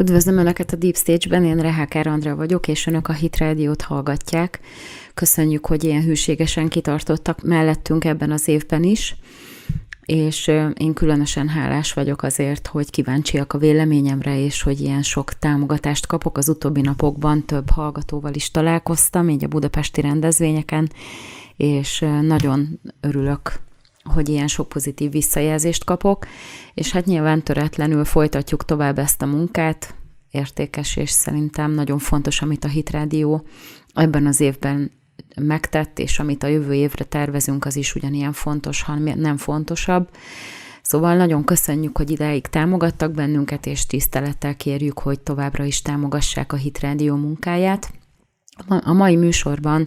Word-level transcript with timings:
Üdvözlöm 0.00 0.38
Önöket 0.38 0.72
a 0.72 0.76
Deep 0.76 0.96
Stage-ben, 0.96 1.44
én 1.44 1.56
Reháker 1.56 2.06
Andrea 2.06 2.36
vagyok, 2.36 2.68
és 2.68 2.86
Önök 2.86 3.08
a 3.08 3.12
Hit 3.12 3.36
Radio-t 3.36 3.82
hallgatják. 3.82 4.60
Köszönjük, 5.14 5.66
hogy 5.66 5.84
ilyen 5.84 6.02
hűségesen 6.02 6.68
kitartottak 6.68 7.42
mellettünk 7.42 8.04
ebben 8.04 8.30
az 8.30 8.48
évben 8.48 8.82
is, 8.82 9.16
és 10.04 10.46
én 10.74 10.92
különösen 10.94 11.48
hálás 11.48 11.92
vagyok 11.92 12.22
azért, 12.22 12.66
hogy 12.66 12.90
kíváncsiak 12.90 13.52
a 13.52 13.58
véleményemre, 13.58 14.38
és 14.44 14.62
hogy 14.62 14.80
ilyen 14.80 15.02
sok 15.02 15.32
támogatást 15.32 16.06
kapok. 16.06 16.38
Az 16.38 16.48
utóbbi 16.48 16.80
napokban 16.80 17.46
több 17.46 17.70
hallgatóval 17.70 18.34
is 18.34 18.50
találkoztam, 18.50 19.28
így 19.28 19.44
a 19.44 19.48
budapesti 19.48 20.00
rendezvényeken, 20.00 20.90
és 21.56 22.04
nagyon 22.22 22.80
örülök 23.00 23.60
hogy 24.10 24.28
ilyen 24.28 24.46
sok 24.46 24.68
pozitív 24.68 25.10
visszajelzést 25.10 25.84
kapok, 25.84 26.26
és 26.74 26.92
hát 26.92 27.04
nyilván 27.04 27.42
töretlenül 27.42 28.04
folytatjuk 28.04 28.64
tovább 28.64 28.98
ezt 28.98 29.22
a 29.22 29.26
munkát, 29.26 29.94
értékes, 30.30 30.96
és 30.96 31.10
szerintem 31.10 31.70
nagyon 31.70 31.98
fontos, 31.98 32.42
amit 32.42 32.64
a 32.64 32.68
Hitrádió 32.68 33.46
ebben 33.94 34.26
az 34.26 34.40
évben 34.40 34.90
megtett, 35.40 35.98
és 35.98 36.18
amit 36.18 36.42
a 36.42 36.46
jövő 36.46 36.74
évre 36.74 37.04
tervezünk, 37.04 37.64
az 37.64 37.76
is 37.76 37.94
ugyanilyen 37.94 38.32
fontos, 38.32 38.82
ha 38.82 38.94
nem 38.94 39.36
fontosabb. 39.36 40.08
Szóval 40.82 41.16
nagyon 41.16 41.44
köszönjük, 41.44 41.96
hogy 41.96 42.10
ideig 42.10 42.46
támogattak 42.46 43.12
bennünket, 43.12 43.66
és 43.66 43.86
tisztelettel 43.86 44.56
kérjük, 44.56 44.98
hogy 44.98 45.20
továbbra 45.20 45.64
is 45.64 45.82
támogassák 45.82 46.52
a 46.52 46.56
Hitrádió 46.56 47.14
munkáját. 47.14 47.92
A 48.66 48.92
mai 48.92 49.16
műsorban 49.16 49.86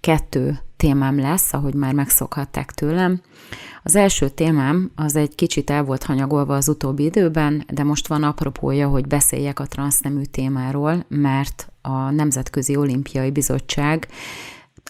kettő 0.00 0.58
témám 0.76 1.18
lesz, 1.18 1.52
ahogy 1.52 1.74
már 1.74 1.94
megszokhatták 1.94 2.72
tőlem. 2.72 3.20
Az 3.82 3.96
első 3.96 4.28
témám 4.28 4.90
az 4.94 5.16
egy 5.16 5.34
kicsit 5.34 5.70
el 5.70 5.84
volt 5.84 6.02
hanyagolva 6.02 6.56
az 6.56 6.68
utóbbi 6.68 7.04
időben, 7.04 7.64
de 7.72 7.82
most 7.82 8.08
van 8.08 8.22
apropója, 8.22 8.88
hogy 8.88 9.06
beszéljek 9.06 9.60
a 9.60 9.66
transznemű 9.66 10.22
témáról, 10.22 11.04
mert 11.08 11.72
a 11.82 12.10
Nemzetközi 12.10 12.76
Olimpiai 12.76 13.30
Bizottság 13.30 14.08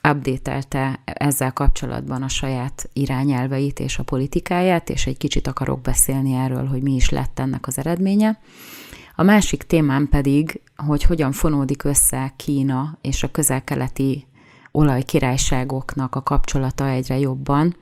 updatelte 0.08 1.00
ezzel 1.04 1.52
kapcsolatban 1.52 2.22
a 2.22 2.28
saját 2.28 2.88
irányelveit 2.92 3.80
és 3.80 3.98
a 3.98 4.02
politikáját, 4.02 4.90
és 4.90 5.06
egy 5.06 5.16
kicsit 5.16 5.46
akarok 5.46 5.80
beszélni 5.80 6.32
erről, 6.34 6.66
hogy 6.66 6.82
mi 6.82 6.94
is 6.94 7.10
lett 7.10 7.38
ennek 7.38 7.66
az 7.66 7.78
eredménye. 7.78 8.38
A 9.20 9.22
másik 9.22 9.62
témám 9.62 10.08
pedig, 10.08 10.61
hogy 10.77 11.02
hogyan 11.02 11.33
fonódik 11.33 11.84
össze 11.84 12.33
Kína 12.36 12.98
és 13.00 13.22
a 13.22 13.30
közel-keleti 13.30 14.27
olajkirályságoknak 14.72 16.14
a 16.14 16.22
kapcsolata 16.22 16.88
egyre 16.88 17.19
jobban, 17.19 17.77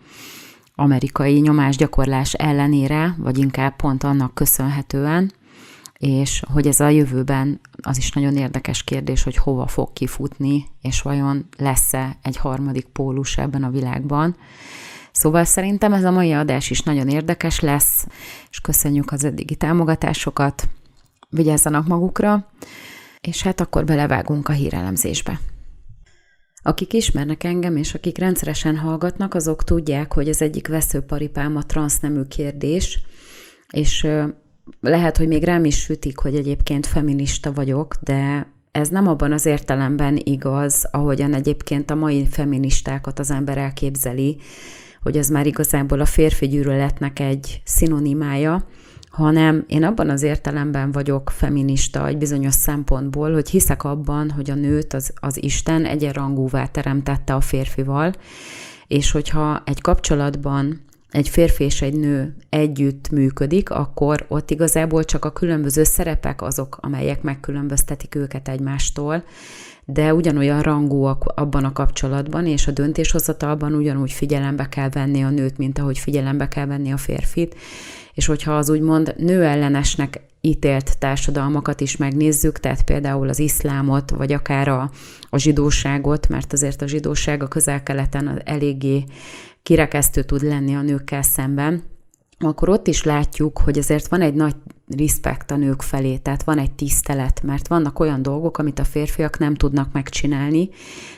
amerikai 0.75 1.39
nyomásgyakorlás 1.39 2.33
ellenére, 2.33 3.15
vagy 3.19 3.39
inkább 3.39 3.77
pont 3.77 4.03
annak 4.05 4.34
köszönhetően, 4.34 5.33
és 5.98 6.43
hogy 6.53 6.67
ez 6.67 6.81
a 6.81 6.89
jövőben 6.89 7.61
az 7.83 7.98
is 7.98 8.12
nagyon 8.12 8.37
érdekes 8.37 8.84
kérdés, 8.84 9.23
hogy 9.23 9.37
hova 9.37 9.67
fog 9.67 9.93
kifutni, 9.93 10.67
és 10.83 11.03
vajon 11.03 11.47
lesz-e 11.56 12.17
egy 12.23 12.37
harmadik 12.37 12.87
pólus 12.87 13.39
ebben 13.39 13.65
a 13.65 13.71
világban. 13.71 14.37
Szóval 15.12 15.45
szerintem 15.45 15.93
ez 15.93 16.05
a 16.05 16.11
mai 16.11 16.33
adás 16.33 16.71
is 16.71 16.83
nagyon 16.83 17.09
érdekes 17.09 17.61
lesz, 17.61 18.06
és 18.50 18.61
köszönjük 18.61 19.12
az 19.12 19.25
eddigi 19.25 19.55
támogatásokat, 19.55 20.69
vigyázzanak 21.28 21.86
magukra, 21.86 22.50
és 23.20 23.42
hát 23.42 23.60
akkor 23.60 23.84
belevágunk 23.84 24.48
a 24.48 24.52
hírelemzésbe. 24.52 25.41
Akik 26.62 26.92
ismernek 26.92 27.44
engem, 27.44 27.77
és 27.77 27.94
akik 27.94 28.19
rendszeresen 28.19 28.77
hallgatnak, 28.77 29.34
azok 29.34 29.64
tudják, 29.64 30.12
hogy 30.12 30.28
az 30.28 30.42
egyik 30.42 30.69
veszőparipám 30.69 31.56
a 31.56 31.66
transznemű 31.66 32.22
kérdés, 32.22 33.00
és 33.72 34.06
lehet, 34.80 35.16
hogy 35.16 35.28
még 35.28 35.44
rám 35.44 35.64
is 35.64 35.78
sütik, 35.80 36.19
hogy 36.19 36.34
egyébként 36.34 36.86
feminista 36.86 37.52
vagyok, 37.52 37.94
de 38.00 38.47
ez 38.70 38.88
nem 38.88 39.06
abban 39.08 39.32
az 39.32 39.47
értelemben 39.47 40.20
igaz, 40.24 40.88
ahogyan 40.91 41.34
egyébként 41.34 41.91
a 41.91 41.94
mai 41.94 42.27
feministákat 42.27 43.19
az 43.19 43.30
ember 43.30 43.58
elképzeli, 43.58 44.36
hogy 45.03 45.16
ez 45.16 45.28
már 45.28 45.47
igazából 45.47 46.00
a 46.00 46.04
férfi 46.04 46.47
gyűlöletnek 46.48 47.20
egy 47.20 47.60
szinonimája, 47.65 48.66
hanem 49.16 49.65
én 49.66 49.84
abban 49.84 50.10
az 50.10 50.22
értelemben 50.22 50.93
vagyok 50.93 51.31
feminista 51.31 52.06
egy 52.06 52.19
bizonyos 52.19 52.54
szempontból, 52.54 53.32
hogy 53.32 53.50
hiszek 53.50 53.84
abban, 53.84 54.31
hogy 54.31 54.50
a 54.50 54.54
nőt 54.54 54.93
az, 54.93 55.12
az 55.21 55.43
Isten 55.43 55.84
egyenrangúvá 55.84 56.66
teremtette 56.66 57.34
a 57.34 57.41
férfival, 57.41 58.12
és 58.87 59.10
hogyha 59.10 59.62
egy 59.65 59.81
kapcsolatban 59.81 60.81
egy 61.10 61.28
férfi 61.28 61.65
és 61.65 61.82
egy 61.82 61.94
nő 61.94 62.37
együtt 62.49 63.10
működik, 63.10 63.71
akkor 63.71 64.25
ott 64.28 64.50
igazából 64.50 65.04
csak 65.04 65.25
a 65.25 65.33
különböző 65.33 65.84
szerepek 65.84 66.43
azok, 66.43 66.78
amelyek 66.81 67.22
megkülönböztetik 67.22 68.15
őket 68.15 68.48
egymástól, 68.48 69.25
de 69.88 70.14
ugyanolyan 70.14 70.62
rangúak 70.62 71.24
abban 71.24 71.64
a 71.64 71.72
kapcsolatban, 71.72 72.47
és 72.47 72.66
a 72.66 72.70
döntéshozatalban 72.70 73.74
ugyanúgy 73.74 74.12
figyelembe 74.12 74.69
kell 74.69 74.88
venni 74.88 75.22
a 75.22 75.30
nőt, 75.30 75.58
mint 75.58 75.78
ahogy 75.78 75.98
figyelembe 75.98 76.48
kell 76.48 76.66
venni 76.66 76.92
a 76.92 76.97
férfit, 76.97 77.56
és 78.14 78.26
hogyha 78.26 78.56
az 78.56 78.70
úgymond 78.70 79.14
nőellenesnek 79.19 80.20
ítélt 80.41 80.98
társadalmakat 80.98 81.80
is 81.80 81.97
megnézzük, 81.97 82.60
tehát 82.60 82.84
például 82.84 83.28
az 83.28 83.38
iszlámot, 83.38 84.10
vagy 84.10 84.32
akár 84.32 84.69
a, 84.69 84.91
a 85.30 85.38
zsidóságot, 85.38 86.28
mert 86.28 86.53
azért 86.53 86.82
a 86.82 86.86
zsidóság 86.86 87.42
a 87.42 87.48
közel-keleten 87.48 88.41
eléggé 88.44 89.04
kirekesztő 89.62 90.22
tud 90.22 90.42
lenni 90.42 90.74
a 90.74 90.82
nőkkel 90.82 91.22
szemben, 91.22 91.82
akkor 92.38 92.69
ott 92.69 92.86
is 92.86 93.02
látjuk, 93.02 93.58
hogy 93.58 93.78
azért 93.78 94.08
van 94.08 94.20
egy 94.20 94.34
nagy 94.34 94.54
respekt 94.97 95.50
a 95.50 95.56
nők 95.56 95.82
felé, 95.82 96.16
tehát 96.16 96.42
van 96.42 96.58
egy 96.58 96.72
tisztelet, 96.72 97.42
mert 97.42 97.69
vannak 97.69 97.98
olyan 97.98 98.22
dolgok, 98.22 98.58
amit 98.58 98.78
a 98.78 98.84
férfiak 98.84 99.38
nem 99.38 99.54
tudnak 99.54 99.92
megcsinálni, 99.92 100.69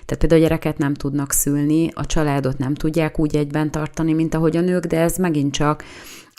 tehát 0.05 0.17
például 0.19 0.41
a 0.41 0.45
gyereket 0.45 0.79
nem 0.79 0.95
tudnak 0.95 1.33
szülni, 1.33 1.91
a 1.95 2.07
családot 2.07 2.59
nem 2.59 2.75
tudják 2.75 3.19
úgy 3.19 3.37
egyben 3.37 3.71
tartani, 3.71 4.13
mint 4.13 4.35
ahogy 4.35 4.57
a 4.57 4.61
nők, 4.61 4.85
de 4.85 5.01
ez 5.01 5.17
megint 5.17 5.53
csak 5.53 5.85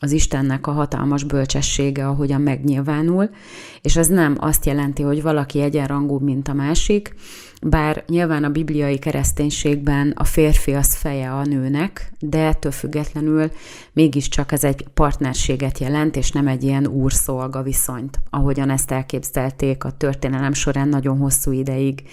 az 0.01 0.11
Istennek 0.11 0.67
a 0.67 0.71
hatalmas 0.71 1.23
bölcsessége, 1.23 2.07
ahogyan 2.07 2.41
megnyilvánul, 2.41 3.29
és 3.81 3.95
ez 3.95 4.07
nem 4.07 4.35
azt 4.39 4.65
jelenti, 4.65 5.01
hogy 5.01 5.21
valaki 5.21 5.61
egyenrangú, 5.61 6.19
mint 6.19 6.47
a 6.47 6.53
másik, 6.53 7.15
bár 7.61 8.03
nyilván 8.07 8.43
a 8.43 8.49
bibliai 8.49 8.99
kereszténységben 8.99 10.13
a 10.15 10.23
férfi 10.23 10.73
az 10.73 10.95
feje 10.95 11.31
a 11.31 11.43
nőnek, 11.43 12.11
de 12.19 12.45
ettől 12.45 12.71
függetlenül 12.71 13.51
mégiscsak 13.93 14.51
ez 14.51 14.63
egy 14.63 14.87
partnerséget 14.93 15.77
jelent, 15.77 16.15
és 16.15 16.31
nem 16.31 16.47
egy 16.47 16.63
ilyen 16.63 16.87
úrszolga 16.87 17.61
viszonyt, 17.61 18.19
ahogyan 18.29 18.69
ezt 18.69 18.91
elképzelték 18.91 19.83
a 19.83 19.91
történelem 19.91 20.53
során 20.53 20.87
nagyon 20.87 21.17
hosszú 21.17 21.51
ideig 21.51 22.03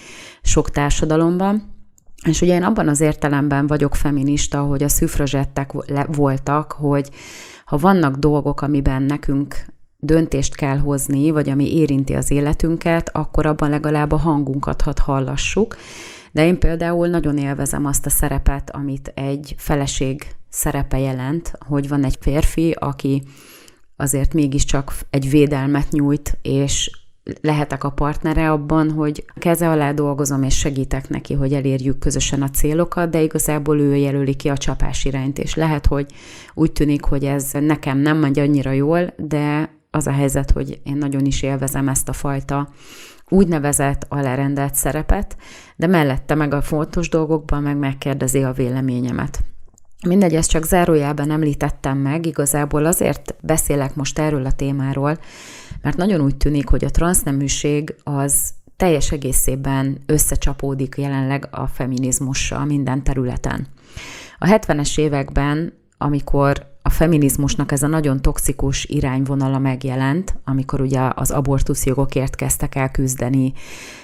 sok 0.41 0.69
társadalomban. 0.69 1.75
És 2.25 2.41
ugye 2.41 2.53
én 2.53 2.63
abban 2.63 2.87
az 2.87 2.99
értelemben 2.99 3.67
vagyok 3.67 3.95
feminista, 3.95 4.61
hogy 4.61 4.83
a 4.83 4.89
szüfrazsettek 4.89 5.71
voltak, 6.07 6.71
hogy 6.71 7.09
ha 7.65 7.77
vannak 7.77 8.15
dolgok, 8.15 8.61
amiben 8.61 9.03
nekünk 9.03 9.65
döntést 9.97 10.55
kell 10.55 10.77
hozni, 10.77 11.31
vagy 11.31 11.49
ami 11.49 11.75
érinti 11.75 12.13
az 12.13 12.31
életünket, 12.31 13.09
akkor 13.13 13.45
abban 13.45 13.69
legalább 13.69 14.11
a 14.11 14.17
hangunkat 14.17 14.81
hadd 14.81 14.99
hallassuk. 14.99 15.77
De 16.31 16.45
én 16.45 16.59
például 16.59 17.07
nagyon 17.07 17.37
élvezem 17.37 17.85
azt 17.85 18.05
a 18.05 18.09
szerepet, 18.09 18.69
amit 18.69 19.11
egy 19.15 19.55
feleség 19.57 20.27
szerepe 20.49 20.99
jelent, 20.99 21.51
hogy 21.59 21.87
van 21.87 22.03
egy 22.03 22.17
férfi, 22.19 22.71
aki 22.79 23.23
azért 23.95 24.33
mégiscsak 24.33 24.93
egy 25.09 25.29
védelmet 25.29 25.91
nyújt, 25.91 26.37
és 26.41 26.91
lehetek 27.41 27.83
a 27.83 27.89
partnere 27.89 28.51
abban, 28.51 28.91
hogy 28.91 29.25
keze 29.35 29.69
alá 29.69 29.91
dolgozom, 29.91 30.43
és 30.43 30.57
segítek 30.57 31.09
neki, 31.09 31.33
hogy 31.33 31.53
elérjük 31.53 31.99
közösen 31.99 32.41
a 32.41 32.49
célokat, 32.49 33.09
de 33.09 33.21
igazából 33.21 33.79
ő 33.79 33.95
jelöli 33.95 34.35
ki 34.35 34.49
a 34.49 34.57
csapás 34.57 35.05
irányt, 35.05 35.39
és 35.39 35.55
lehet, 35.55 35.85
hogy 35.85 36.05
úgy 36.53 36.71
tűnik, 36.71 37.03
hogy 37.03 37.23
ez 37.23 37.51
nekem 37.51 37.97
nem 37.97 38.17
megy 38.17 38.39
annyira 38.39 38.71
jól, 38.71 39.13
de 39.17 39.75
az 39.97 40.07
a 40.07 40.11
helyzet, 40.11 40.51
hogy 40.51 40.79
én 40.83 40.97
nagyon 40.97 41.25
is 41.25 41.41
élvezem 41.41 41.87
ezt 41.87 42.09
a 42.09 42.13
fajta 42.13 42.69
úgynevezett 43.29 44.05
alárendelt 44.09 44.75
szerepet, 44.75 45.37
de 45.75 45.87
mellette 45.87 46.35
meg 46.35 46.53
a 46.53 46.61
fontos 46.61 47.09
dolgokban 47.09 47.63
meg 47.63 47.77
megkérdezi 47.77 48.43
a 48.43 48.51
véleményemet. 48.51 49.39
Mindegy, 50.07 50.35
ezt 50.35 50.49
csak 50.49 50.63
zárójában 50.63 51.31
említettem 51.31 51.97
meg, 51.97 52.25
igazából 52.25 52.85
azért 52.85 53.35
beszélek 53.41 53.95
most 53.95 54.19
erről 54.19 54.45
a 54.45 54.51
témáról, 54.51 55.17
mert 55.81 55.97
nagyon 55.97 56.21
úgy 56.21 56.37
tűnik, 56.37 56.67
hogy 56.67 56.85
a 56.85 56.89
transzneműség 56.89 57.95
az 58.03 58.53
teljes 58.75 59.11
egészében 59.11 59.97
összecsapódik 60.05 60.95
jelenleg 60.97 61.47
a 61.51 61.67
feminizmussal 61.67 62.65
minden 62.65 63.03
területen. 63.03 63.67
A 64.39 64.45
70-es 64.45 64.99
években, 64.99 65.73
amikor 65.97 66.76
a 66.87 66.89
feminizmusnak 66.89 67.71
ez 67.71 67.83
a 67.83 67.87
nagyon 67.87 68.21
toxikus 68.21 68.85
irányvonala 68.85 69.59
megjelent, 69.59 70.35
amikor 70.43 70.81
ugye 70.81 71.09
az 71.15 71.31
abortuszjogokért 71.31 72.35
kezdtek 72.35 72.75
el 72.75 72.91
küzdeni, 72.91 73.53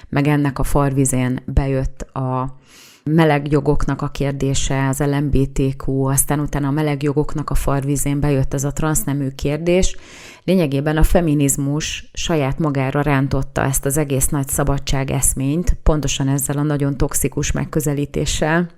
meg 0.09 0.27
ennek 0.27 0.59
a 0.59 0.63
farvizén 0.63 1.39
bejött 1.45 2.01
a 2.01 2.57
melegjogoknak 3.03 4.01
a 4.01 4.07
kérdése, 4.07 4.87
az 4.87 4.99
LMBTQ, 4.99 6.03
aztán 6.03 6.39
utána 6.39 6.67
a 6.67 6.71
melegjogoknak 6.71 7.49
a 7.49 7.55
farvizén 7.55 8.19
bejött 8.19 8.53
ez 8.53 8.63
a 8.63 8.73
transznemű 8.73 9.27
kérdés. 9.29 9.95
Lényegében 10.43 10.97
a 10.97 11.03
feminizmus 11.03 12.09
saját 12.13 12.59
magára 12.59 13.01
rántotta 13.01 13.61
ezt 13.63 13.85
az 13.85 13.97
egész 13.97 14.27
nagy 14.27 14.47
szabadság 14.47 15.11
eszményt, 15.11 15.77
pontosan 15.83 16.27
ezzel 16.27 16.57
a 16.57 16.63
nagyon 16.63 16.97
toxikus 16.97 17.51
megközelítéssel, 17.51 18.69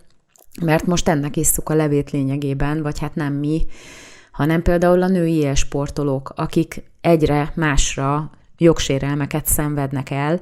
mert 0.62 0.86
most 0.86 1.10
ennek 1.10 1.38
isszuk 1.38 1.70
a 1.70 1.76
levét 1.76 2.12
lényegében, 2.12 2.82
vagy 2.82 3.00
hát 3.00 3.16
nem 3.16 3.34
mi, 3.34 3.66
hanem 4.32 4.62
például 4.62 5.02
a 5.02 5.08
női 5.08 5.56
sportolók, 5.56 6.34
akik 6.36 6.84
egyre 7.02 7.52
másra 7.56 8.30
jogsérelmeket 8.58 9.46
szenvednek 9.46 10.10
el, 10.10 10.42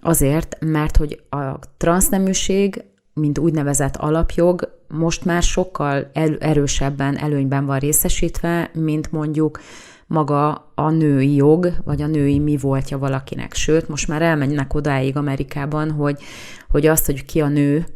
azért, 0.00 0.56
mert 0.60 0.96
hogy 0.96 1.22
a 1.30 1.58
transzneműség, 1.76 2.84
mint 3.14 3.38
úgynevezett 3.38 3.96
alapjog, 3.96 4.80
most 4.88 5.24
már 5.24 5.42
sokkal 5.42 6.10
erősebben 6.38 7.18
előnyben 7.18 7.66
van 7.66 7.78
részesítve, 7.78 8.70
mint 8.74 9.12
mondjuk 9.12 9.60
maga 10.06 10.72
a 10.74 10.90
női 10.90 11.34
jog, 11.34 11.72
vagy 11.84 12.02
a 12.02 12.06
női 12.06 12.38
mi 12.38 12.56
voltja 12.56 12.98
valakinek. 12.98 13.54
Sőt, 13.54 13.88
most 13.88 14.08
már 14.08 14.22
elmennek 14.22 14.74
odáig 14.74 15.16
Amerikában, 15.16 15.90
hogy, 15.90 16.22
hogy 16.68 16.86
azt, 16.86 17.06
hogy 17.06 17.24
ki 17.24 17.40
a 17.40 17.48
nő, 17.48 17.86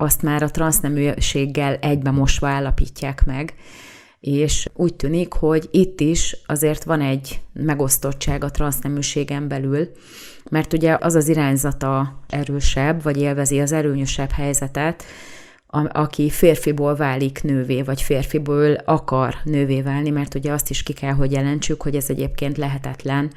azt 0.00 0.22
már 0.22 0.42
a 0.42 0.50
transzneműséggel 0.50 1.74
egybe 1.74 2.10
mosva 2.10 2.48
állapítják 2.48 3.24
meg. 3.24 3.54
És 4.20 4.68
úgy 4.74 4.94
tűnik, 4.94 5.32
hogy 5.32 5.68
itt 5.70 6.00
is 6.00 6.36
azért 6.46 6.84
van 6.84 7.00
egy 7.00 7.40
megosztottság 7.52 8.44
a 8.44 8.50
transzneműségen 8.50 9.48
belül, 9.48 9.90
mert 10.50 10.72
ugye 10.72 10.96
az 11.00 11.14
az 11.14 11.28
irányzata 11.28 12.20
erősebb, 12.28 13.02
vagy 13.02 13.16
élvezi 13.16 13.60
az 13.60 13.72
erőnyösebb 13.72 14.30
helyzetet, 14.30 15.04
aki 15.88 16.30
férfiból 16.30 16.94
válik 16.96 17.42
nővé, 17.42 17.82
vagy 17.82 18.02
férfiból 18.02 18.72
akar 18.72 19.34
nővé 19.44 19.82
válni, 19.82 20.10
mert 20.10 20.34
ugye 20.34 20.52
azt 20.52 20.70
is 20.70 20.82
ki 20.82 20.92
kell, 20.92 21.12
hogy 21.12 21.32
jelentsük, 21.32 21.82
hogy 21.82 21.96
ez 21.96 22.10
egyébként 22.10 22.56
lehetetlen. 22.56 23.30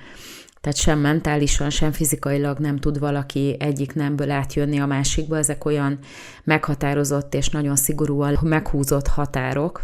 Tehát 0.63 0.77
sem 0.77 0.99
mentálisan, 0.99 1.69
sem 1.69 1.91
fizikailag 1.91 2.57
nem 2.57 2.77
tud 2.77 2.99
valaki 2.99 3.55
egyik 3.59 3.93
nemből 3.93 4.31
átjönni 4.31 4.79
a 4.79 4.85
másikba. 4.85 5.37
Ezek 5.37 5.65
olyan 5.65 5.99
meghatározott 6.43 7.33
és 7.33 7.49
nagyon 7.49 7.75
szigorúan 7.75 8.39
meghúzott 8.41 9.07
határok, 9.07 9.83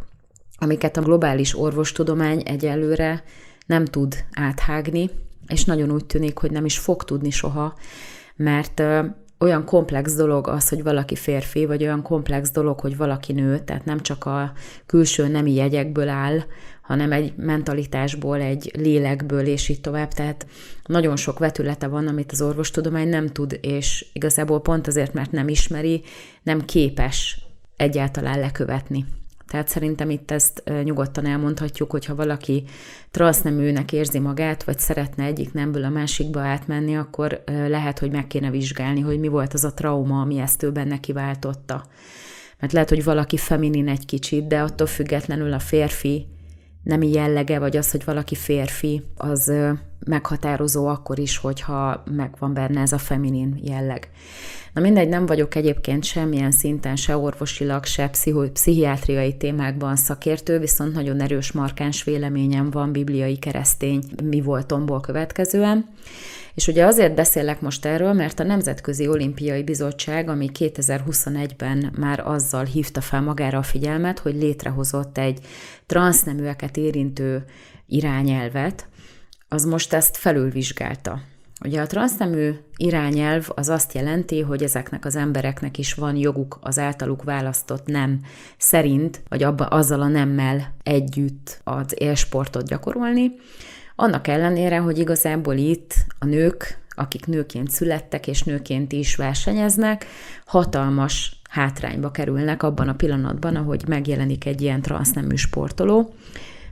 amiket 0.57 0.97
a 0.97 1.01
globális 1.01 1.59
orvostudomány 1.59 2.41
egyelőre 2.45 3.23
nem 3.65 3.85
tud 3.85 4.25
áthágni, 4.33 5.09
és 5.47 5.65
nagyon 5.65 5.91
úgy 5.91 6.05
tűnik, 6.05 6.37
hogy 6.37 6.51
nem 6.51 6.65
is 6.65 6.77
fog 6.77 7.03
tudni 7.03 7.29
soha, 7.29 7.73
mert 8.35 8.81
olyan 9.39 9.65
komplex 9.65 10.15
dolog 10.15 10.47
az, 10.47 10.69
hogy 10.69 10.83
valaki 10.83 11.15
férfi, 11.15 11.65
vagy 11.65 11.83
olyan 11.83 12.01
komplex 12.01 12.51
dolog, 12.51 12.79
hogy 12.79 12.97
valaki 12.97 13.33
nő, 13.33 13.59
tehát 13.59 13.85
nem 13.85 13.99
csak 13.99 14.25
a 14.25 14.51
külső 14.85 15.27
nemi 15.27 15.53
jegyekből 15.53 16.09
áll, 16.09 16.39
hanem 16.89 17.11
egy 17.11 17.33
mentalitásból, 17.35 18.41
egy 18.41 18.71
lélekből, 18.77 19.45
és 19.45 19.69
így 19.69 19.81
tovább. 19.81 20.13
Tehát 20.13 20.47
nagyon 20.85 21.15
sok 21.15 21.39
vetülete 21.39 21.87
van, 21.87 22.07
amit 22.07 22.31
az 22.31 22.41
orvostudomány 22.41 23.07
nem 23.07 23.27
tud, 23.27 23.59
és 23.61 24.05
igazából 24.13 24.61
pont 24.61 24.87
azért, 24.87 25.13
mert 25.13 25.31
nem 25.31 25.47
ismeri, 25.47 26.01
nem 26.43 26.65
képes 26.65 27.45
egyáltalán 27.75 28.39
lekövetni. 28.39 29.05
Tehát 29.47 29.67
szerintem 29.67 30.09
itt 30.09 30.31
ezt 30.31 30.63
nyugodtan 30.83 31.25
elmondhatjuk, 31.25 31.91
hogyha 31.91 32.15
valaki 32.15 32.63
transzneműnek 33.11 33.91
érzi 33.93 34.19
magát, 34.19 34.63
vagy 34.63 34.79
szeretne 34.79 35.23
egyik 35.23 35.53
nemből 35.53 35.83
a 35.83 35.89
másikba 35.89 36.39
átmenni, 36.39 36.97
akkor 36.97 37.43
lehet, 37.45 37.99
hogy 37.99 38.11
meg 38.11 38.27
kéne 38.27 38.49
vizsgálni, 38.49 38.99
hogy 38.99 39.19
mi 39.19 39.27
volt 39.27 39.53
az 39.53 39.63
a 39.63 39.73
trauma, 39.73 40.21
ami 40.21 40.39
ezt 40.39 40.63
ő 40.63 40.71
benne 40.71 40.99
kiváltotta. 40.99 41.85
Mert 42.59 42.73
lehet, 42.73 42.89
hogy 42.89 43.03
valaki 43.03 43.37
feminin 43.37 43.87
egy 43.87 44.05
kicsit, 44.05 44.47
de 44.47 44.59
attól 44.59 44.87
függetlenül 44.87 45.53
a 45.53 45.59
férfi 45.59 46.27
nemi 46.83 47.11
jellege, 47.11 47.59
vagy 47.59 47.77
az, 47.77 47.91
hogy 47.91 48.03
valaki 48.05 48.35
férfi, 48.35 49.03
az 49.15 49.51
meghatározó 50.05 50.87
akkor 50.87 51.19
is, 51.19 51.37
hogyha 51.37 52.03
megvan 52.11 52.53
benne 52.53 52.81
ez 52.81 52.91
a 52.91 52.97
feminin 52.97 53.59
jelleg. 53.63 54.09
Na 54.73 54.81
mindegy, 54.81 55.09
nem 55.09 55.25
vagyok 55.25 55.55
egyébként 55.55 56.03
semmilyen 56.03 56.51
szinten 56.51 56.95
se 56.95 57.17
orvosilag, 57.17 57.85
se 57.85 58.07
pszicho- 58.07 58.51
pszichiátriai 58.51 59.37
témákban 59.37 59.95
szakértő, 59.95 60.59
viszont 60.59 60.93
nagyon 60.93 61.21
erős 61.21 61.51
markáns 61.51 62.03
véleményem 62.03 62.69
van 62.69 62.91
bibliai 62.91 63.37
keresztény 63.37 64.03
mi 64.23 64.41
voltomból 64.41 64.99
következően. 64.99 65.85
És 66.53 66.67
ugye 66.67 66.85
azért 66.85 67.15
beszélek 67.15 67.61
most 67.61 67.85
erről, 67.85 68.13
mert 68.13 68.39
a 68.39 68.43
Nemzetközi 68.43 69.07
Olimpiai 69.07 69.63
Bizottság, 69.63 70.29
ami 70.29 70.49
2021-ben 70.59 71.93
már 71.97 72.27
azzal 72.27 72.63
hívta 72.63 73.01
fel 73.01 73.21
magára 73.21 73.57
a 73.57 73.63
figyelmet, 73.63 74.19
hogy 74.19 74.35
létrehozott 74.35 75.17
egy 75.17 75.39
transzneműeket 75.89 76.77
érintő 76.77 77.43
irányelvet, 77.87 78.87
az 79.47 79.65
most 79.65 79.93
ezt 79.93 80.17
felülvizsgálta. 80.17 81.21
Ugye 81.65 81.81
a 81.81 81.87
transznemű 81.87 82.51
irányelv 82.75 83.47
az 83.55 83.69
azt 83.69 83.93
jelenti, 83.93 84.41
hogy 84.41 84.63
ezeknek 84.63 85.05
az 85.05 85.15
embereknek 85.15 85.77
is 85.77 85.93
van 85.93 86.15
joguk 86.15 86.59
az 86.61 86.79
általuk 86.79 87.23
választott 87.23 87.85
nem 87.85 88.19
szerint, 88.57 89.21
vagy 89.29 89.43
abba, 89.43 89.65
azzal 89.65 90.01
a 90.01 90.07
nemmel 90.07 90.73
együtt 90.83 91.61
az 91.63 91.93
élsportot 91.97 92.67
gyakorolni, 92.67 93.31
annak 93.95 94.27
ellenére, 94.27 94.77
hogy 94.77 94.97
igazából 94.97 95.55
itt 95.55 95.93
a 96.19 96.25
nők, 96.25 96.77
akik 96.89 97.25
nőként 97.25 97.71
születtek 97.71 98.27
és 98.27 98.43
nőként 98.43 98.91
is 98.91 99.15
versenyeznek, 99.15 100.05
hatalmas 100.45 101.38
hátrányba 101.49 102.11
kerülnek 102.11 102.63
abban 102.63 102.87
a 102.87 102.95
pillanatban, 102.95 103.55
ahogy 103.55 103.83
megjelenik 103.87 104.45
egy 104.45 104.61
ilyen 104.61 104.81
transznemű 104.81 105.35
sportoló, 105.35 106.13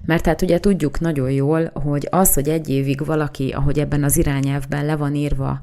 mert 0.05 0.25
hát 0.25 0.41
ugye 0.41 0.59
tudjuk 0.59 0.99
nagyon 0.99 1.31
jól, 1.31 1.71
hogy 1.73 2.07
az, 2.11 2.33
hogy 2.33 2.49
egy 2.49 2.69
évig 2.69 3.05
valaki, 3.05 3.49
ahogy 3.49 3.79
ebben 3.79 4.03
az 4.03 4.17
irányelvben 4.17 4.85
le 4.85 4.95
van 4.95 5.15
írva, 5.15 5.59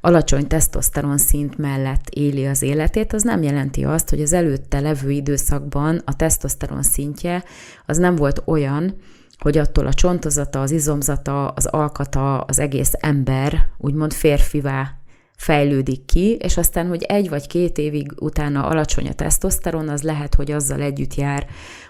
alacsony 0.00 0.46
tesztoszteron 0.46 1.18
szint 1.18 1.58
mellett 1.58 2.08
éli 2.08 2.46
az 2.46 2.62
életét, 2.62 3.12
az 3.12 3.22
nem 3.22 3.42
jelenti 3.42 3.84
azt, 3.84 4.10
hogy 4.10 4.20
az 4.20 4.32
előtte 4.32 4.80
levő 4.80 5.10
időszakban 5.10 6.02
a 6.04 6.16
tesztoszteron 6.16 6.82
szintje 6.82 7.44
az 7.86 7.98
nem 7.98 8.16
volt 8.16 8.42
olyan, 8.44 8.94
hogy 9.38 9.58
attól 9.58 9.86
a 9.86 9.94
csontozata, 9.94 10.60
az 10.60 10.70
izomzata, 10.70 11.48
az 11.48 11.66
alkata, 11.66 12.40
az 12.40 12.58
egész 12.58 12.92
ember 13.00 13.68
úgymond 13.78 14.12
férfivá 14.12 15.01
fejlődik 15.42 16.04
ki, 16.04 16.36
és 16.40 16.56
aztán, 16.56 16.86
hogy 16.86 17.02
egy 17.02 17.28
vagy 17.28 17.46
két 17.46 17.78
évig 17.78 18.12
utána 18.18 18.66
alacsony 18.66 19.08
a 19.08 19.12
tesztoszteron, 19.12 19.88
az 19.88 20.02
lehet, 20.02 20.34
hogy 20.34 20.50
azzal 20.50 20.80
együtt 20.80 21.14
jár, 21.14 21.46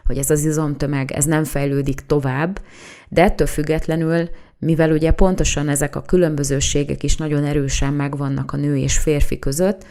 hogy 0.07 0.19
ez 0.19 0.31
az 0.31 0.45
izomtömeg, 0.45 1.11
ez 1.11 1.25
nem 1.25 1.45
fejlődik 1.45 2.01
tovább, 2.07 2.61
de 3.09 3.23
ettől 3.23 3.47
függetlenül, 3.47 4.29
mivel 4.59 4.91
ugye 4.91 5.11
pontosan 5.11 5.69
ezek 5.69 5.97
a 5.97 6.03
különbözőségek 6.03 7.03
is 7.03 7.17
nagyon 7.17 7.45
erősen 7.45 7.93
megvannak 7.93 8.53
a 8.53 8.57
nő 8.57 8.77
és 8.77 8.99
férfi 8.99 9.39
között, 9.39 9.87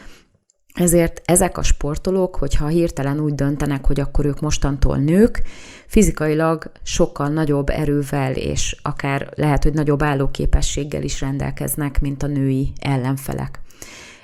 ezért 0.74 1.22
ezek 1.24 1.58
a 1.58 1.62
sportolók, 1.62 2.36
hogyha 2.36 2.66
hirtelen 2.66 3.20
úgy 3.20 3.34
döntenek, 3.34 3.86
hogy 3.86 4.00
akkor 4.00 4.26
ők 4.26 4.40
mostantól 4.40 4.96
nők, 4.96 5.42
fizikailag 5.86 6.70
sokkal 6.82 7.28
nagyobb 7.28 7.68
erővel 7.68 8.32
és 8.32 8.76
akár 8.82 9.28
lehet, 9.34 9.62
hogy 9.62 9.72
nagyobb 9.72 10.02
állóképességgel 10.02 11.02
is 11.02 11.20
rendelkeznek, 11.20 12.00
mint 12.00 12.22
a 12.22 12.26
női 12.26 12.72
ellenfelek. 12.80 13.61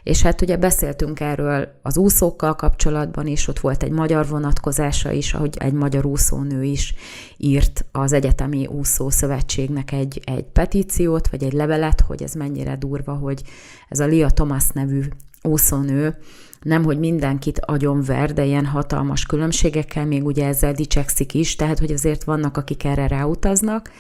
És 0.09 0.23
hát 0.23 0.43
ugye 0.43 0.57
beszéltünk 0.57 1.21
erről 1.21 1.69
az 1.83 1.97
úszókkal 1.97 2.55
kapcsolatban 2.55 3.27
is, 3.27 3.49
ott 3.49 3.59
volt 3.59 3.83
egy 3.83 3.91
magyar 3.91 4.29
vonatkozása 4.29 5.11
is, 5.11 5.35
ahogy 5.35 5.57
egy 5.59 5.73
magyar 5.73 6.07
úszónő 6.07 6.63
is 6.63 6.95
írt 7.37 7.85
az 7.93 8.13
Egyetemi 8.13 8.67
Úszó 8.67 9.11
Szövetségnek 9.11 9.93
egy, 9.93 10.21
egy 10.25 10.45
petíciót, 10.45 11.29
vagy 11.29 11.43
egy 11.43 11.53
levelet, 11.53 12.01
hogy 12.01 12.23
ez 12.23 12.33
mennyire 12.35 12.77
durva, 12.77 13.13
hogy 13.13 13.43
ez 13.89 14.01
a 14.01 14.07
Lia 14.07 14.31
Thomas 14.31 14.69
nevű 14.73 15.03
úszónő 15.43 16.17
nem, 16.63 16.85
hogy 16.85 16.99
mindenkit 16.99 17.61
agyonver, 17.61 18.33
de 18.33 18.45
ilyen 18.45 18.67
hatalmas 18.67 19.27
különbségekkel, 19.27 20.07
még 20.07 20.25
ugye 20.27 20.47
ezzel 20.47 20.73
dicsekszik 20.73 21.35
is, 21.35 21.57
tehát 21.57 21.79
hogy 21.79 21.93
azért 21.93 22.25
vannak, 22.25 22.57
akik 22.57 22.85
erre 22.85 23.07
ráutaznak, 23.07 23.91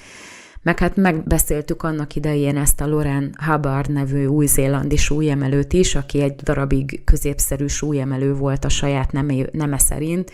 meg 0.62 0.78
hát 0.78 0.96
megbeszéltük 0.96 1.82
annak 1.82 2.14
idején 2.14 2.56
ezt 2.56 2.80
a 2.80 2.86
Loren 2.86 3.34
Hubbard 3.46 3.92
nevű 3.92 4.26
új-zélandi 4.26 4.96
súlyemelőt 4.96 5.72
is, 5.72 5.94
aki 5.94 6.20
egy 6.20 6.34
darabig 6.34 7.04
középszerű 7.04 7.66
súlyemelő 7.66 8.34
volt 8.34 8.64
a 8.64 8.68
saját 8.68 9.12
neme, 9.12 9.34
neme 9.52 9.78
szerint, 9.78 10.32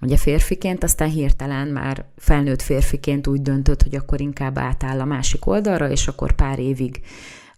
ugye 0.00 0.16
férfiként, 0.16 0.84
aztán 0.84 1.08
hirtelen 1.08 1.68
már 1.68 2.04
felnőtt 2.16 2.62
férfiként 2.62 3.26
úgy 3.26 3.42
döntött, 3.42 3.82
hogy 3.82 3.94
akkor 3.94 4.20
inkább 4.20 4.58
átáll 4.58 5.00
a 5.00 5.04
másik 5.04 5.46
oldalra, 5.46 5.90
és 5.90 6.08
akkor 6.08 6.32
pár 6.32 6.58
évig 6.58 7.00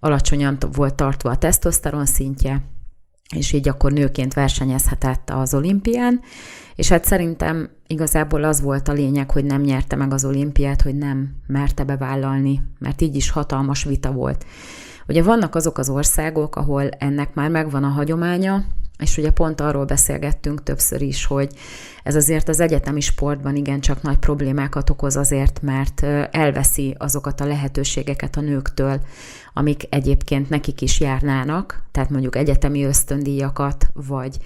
alacsonyan 0.00 0.58
volt 0.72 0.94
tartva 0.94 1.30
a 1.30 1.36
tesztoszteron 1.36 2.06
szintje, 2.06 2.62
és 3.34 3.52
így 3.52 3.68
akkor 3.68 3.92
nőként 3.92 4.34
versenyezhetett 4.34 5.30
az 5.30 5.54
olimpián, 5.54 6.20
és 6.74 6.88
hát 6.88 7.04
szerintem 7.04 7.70
igazából 7.86 8.44
az 8.44 8.60
volt 8.60 8.88
a 8.88 8.92
lényeg, 8.92 9.30
hogy 9.30 9.44
nem 9.44 9.60
nyerte 9.60 9.96
meg 9.96 10.12
az 10.12 10.24
olimpiát, 10.24 10.82
hogy 10.82 10.94
nem 10.94 11.34
merte 11.46 11.84
bevállalni, 11.84 12.62
mert 12.78 13.00
így 13.00 13.16
is 13.16 13.30
hatalmas 13.30 13.84
vita 13.84 14.12
volt. 14.12 14.44
Ugye 15.08 15.22
vannak 15.22 15.54
azok 15.54 15.78
az 15.78 15.88
országok, 15.88 16.56
ahol 16.56 16.88
ennek 16.88 17.34
már 17.34 17.50
megvan 17.50 17.84
a 17.84 17.88
hagyománya, 17.88 18.64
És 18.98 19.16
ugye 19.16 19.30
pont 19.30 19.60
arról 19.60 19.84
beszélgettünk 19.84 20.62
többször 20.62 21.02
is, 21.02 21.24
hogy 21.24 21.54
ez 22.02 22.14
azért 22.14 22.48
az 22.48 22.60
egyetemi 22.60 23.00
sportban 23.00 23.56
igencsak 23.56 24.02
nagy 24.02 24.18
problémákat 24.18 24.90
okoz 24.90 25.16
azért, 25.16 25.62
mert 25.62 26.02
elveszi 26.30 26.94
azokat 26.98 27.40
a 27.40 27.46
lehetőségeket 27.46 28.36
a 28.36 28.40
nőktől, 28.40 29.00
amik 29.54 29.82
egyébként 29.90 30.48
nekik 30.48 30.80
is 30.80 31.00
járnának, 31.00 31.82
tehát 31.92 32.10
mondjuk 32.10 32.36
egyetemi 32.36 32.84
ösztöndíjakat, 32.84 33.86
vagy 33.92 34.38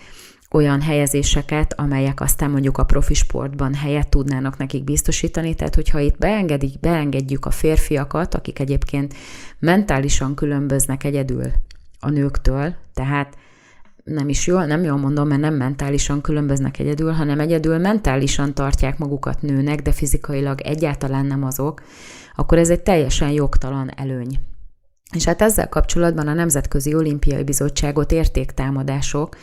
olyan 0.51 0.81
helyezéseket, 0.81 1.75
amelyek 1.81 2.21
aztán 2.21 2.51
mondjuk 2.51 2.79
a 2.79 2.85
profi 2.85 3.15
sportban 3.15 3.75
helyet 3.75 4.09
tudnának 4.09 4.57
nekik 4.57 4.85
biztosítani. 4.85 5.55
Tehát, 5.55 5.75
hogyha 5.75 5.99
itt 5.99 6.19
beengedik, 6.19 6.81
beengedjük 6.81 7.47
a 7.47 7.51
férfiakat, 7.51 8.35
akik 8.35 8.59
egyébként 8.59 9.15
mentálisan 9.59 10.35
különböznek 10.35 11.05
egyedül 11.05 11.45
a 12.01 12.11
nőktől, 12.11 12.75
tehát 12.95 13.37
nem 14.05 14.29
is 14.29 14.47
jól, 14.47 14.65
nem 14.65 14.83
jól 14.83 14.97
mondom, 14.97 15.29
mert 15.29 15.41
nem 15.41 15.55
mentálisan 15.55 16.21
különböznek 16.21 16.79
egyedül, 16.79 17.13
hanem 17.13 17.41
egyedül 17.41 17.79
mentálisan 17.79 18.55
tartják 18.55 18.99
magukat 18.99 19.43
nőnek, 19.43 19.83
de 19.83 19.93
fizikailag 19.93 20.61
egyáltalán 20.61 21.27
nem 21.27 21.45
azok, 21.45 21.83
akkor 22.35 22.59
ez 22.59 22.71
egy 22.71 22.81
teljesen 22.81 23.31
jogtalan 23.31 23.91
előny. 23.97 24.39
És 25.15 25.25
hát 25.25 25.43
ezzel 25.43 25.69
kapcsolatban 25.69 26.29
a 26.29 26.33
Nemzetközi 26.33 26.95
Olimpiai 26.95 27.45
Bizottságot 27.45 28.13
értéktámadások, 28.13 29.37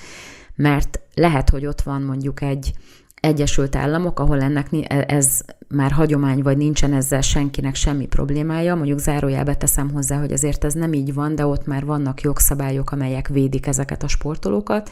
mert 0.57 0.99
lehet, 1.13 1.49
hogy 1.49 1.65
ott 1.65 1.81
van 1.81 2.01
mondjuk 2.01 2.41
egy 2.41 2.73
Egyesült 3.15 3.75
Államok, 3.75 4.19
ahol 4.19 4.41
ennek 4.41 4.67
e- 4.71 5.05
ez 5.07 5.41
már 5.67 5.91
hagyomány, 5.91 6.41
vagy 6.41 6.57
nincsen 6.57 6.93
ezzel 6.93 7.21
senkinek 7.21 7.75
semmi 7.75 8.05
problémája. 8.05 8.75
Mondjuk 8.75 8.99
zárójelbe 8.99 9.55
teszem 9.55 9.91
hozzá, 9.91 10.19
hogy 10.19 10.31
azért 10.31 10.63
ez 10.63 10.73
nem 10.73 10.93
így 10.93 11.13
van, 11.13 11.35
de 11.35 11.45
ott 11.45 11.65
már 11.65 11.85
vannak 11.85 12.21
jogszabályok, 12.21 12.91
amelyek 12.91 13.27
védik 13.27 13.67
ezeket 13.67 14.03
a 14.03 14.07
sportolókat. 14.07 14.89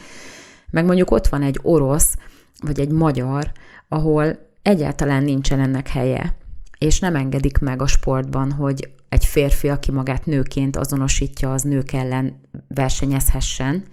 Meg 0.70 0.84
mondjuk 0.84 1.10
ott 1.10 1.26
van 1.26 1.42
egy 1.42 1.58
orosz, 1.62 2.16
vagy 2.60 2.80
egy 2.80 2.90
magyar, 2.90 3.52
ahol 3.88 4.38
egyáltalán 4.62 5.22
nincsen 5.22 5.60
ennek 5.60 5.88
helye, 5.88 6.36
és 6.78 7.00
nem 7.00 7.16
engedik 7.16 7.58
meg 7.58 7.82
a 7.82 7.86
sportban, 7.86 8.52
hogy 8.52 8.90
egy 9.08 9.24
férfi, 9.24 9.68
aki 9.68 9.90
magát 9.90 10.26
nőként 10.26 10.76
azonosítja, 10.76 11.52
az 11.52 11.62
nők 11.62 11.92
ellen 11.92 12.40
versenyezhessen, 12.68 13.84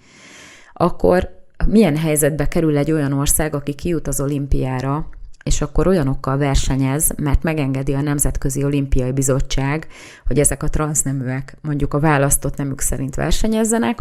akkor 0.72 1.43
milyen 1.66 1.96
helyzetbe 1.96 2.48
kerül 2.48 2.76
egy 2.76 2.92
olyan 2.92 3.12
ország, 3.12 3.54
aki 3.54 3.74
kijut 3.74 4.08
az 4.08 4.20
olimpiára, 4.20 5.08
és 5.44 5.60
akkor 5.60 5.86
olyanokkal 5.86 6.36
versenyez, 6.36 7.10
mert 7.16 7.42
megengedi 7.42 7.94
a 7.94 8.00
Nemzetközi 8.00 8.64
Olimpiai 8.64 9.12
Bizottság, 9.12 9.86
hogy 10.26 10.38
ezek 10.38 10.62
a 10.62 10.68
transzneműek 10.68 11.56
mondjuk 11.60 11.94
a 11.94 12.00
választott 12.00 12.56
nemük 12.56 12.80
szerint 12.80 13.14
versenyezzenek, 13.14 13.98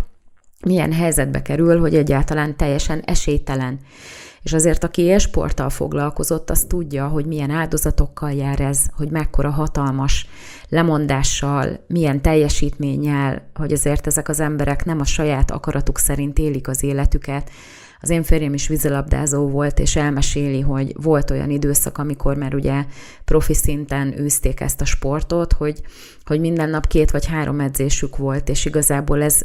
milyen 0.65 0.93
helyzetbe 0.93 1.41
kerül, 1.41 1.79
hogy 1.79 1.95
egyáltalán 1.95 2.55
teljesen 2.55 3.01
esélytelen 3.05 3.79
és 4.43 4.53
azért, 4.53 4.83
aki 4.83 5.01
élsporttal 5.01 5.69
foglalkozott, 5.69 6.49
az 6.49 6.65
tudja, 6.67 7.07
hogy 7.07 7.25
milyen 7.25 7.49
áldozatokkal 7.49 8.31
jár 8.31 8.59
ez, 8.59 8.79
hogy 8.95 9.09
mekkora 9.09 9.49
hatalmas 9.49 10.27
lemondással, 10.69 11.79
milyen 11.87 12.21
teljesítménnyel, 12.21 13.49
hogy 13.53 13.71
azért 13.71 14.07
ezek 14.07 14.29
az 14.29 14.39
emberek 14.39 14.85
nem 14.85 14.99
a 14.99 15.05
saját 15.05 15.51
akaratuk 15.51 15.97
szerint 15.97 16.39
élik 16.39 16.67
az 16.67 16.83
életüket. 16.83 17.49
Az 17.99 18.09
én 18.09 18.23
férjem 18.23 18.53
is 18.53 18.67
vízilabdázó 18.67 19.47
volt, 19.47 19.79
és 19.79 19.95
elmeséli, 19.95 20.61
hogy 20.61 20.93
volt 21.01 21.31
olyan 21.31 21.49
időszak, 21.49 21.97
amikor 21.97 22.35
már 22.35 22.55
ugye 22.55 22.85
profi 23.25 23.53
szinten 23.53 24.19
űzték 24.19 24.59
ezt 24.59 24.81
a 24.81 24.85
sportot, 24.85 25.53
hogy, 25.53 25.81
hogy 26.25 26.39
minden 26.39 26.69
nap 26.69 26.87
két 26.87 27.11
vagy 27.11 27.25
három 27.25 27.59
edzésük 27.59 28.17
volt, 28.17 28.49
és 28.49 28.65
igazából 28.65 29.21
ez 29.21 29.41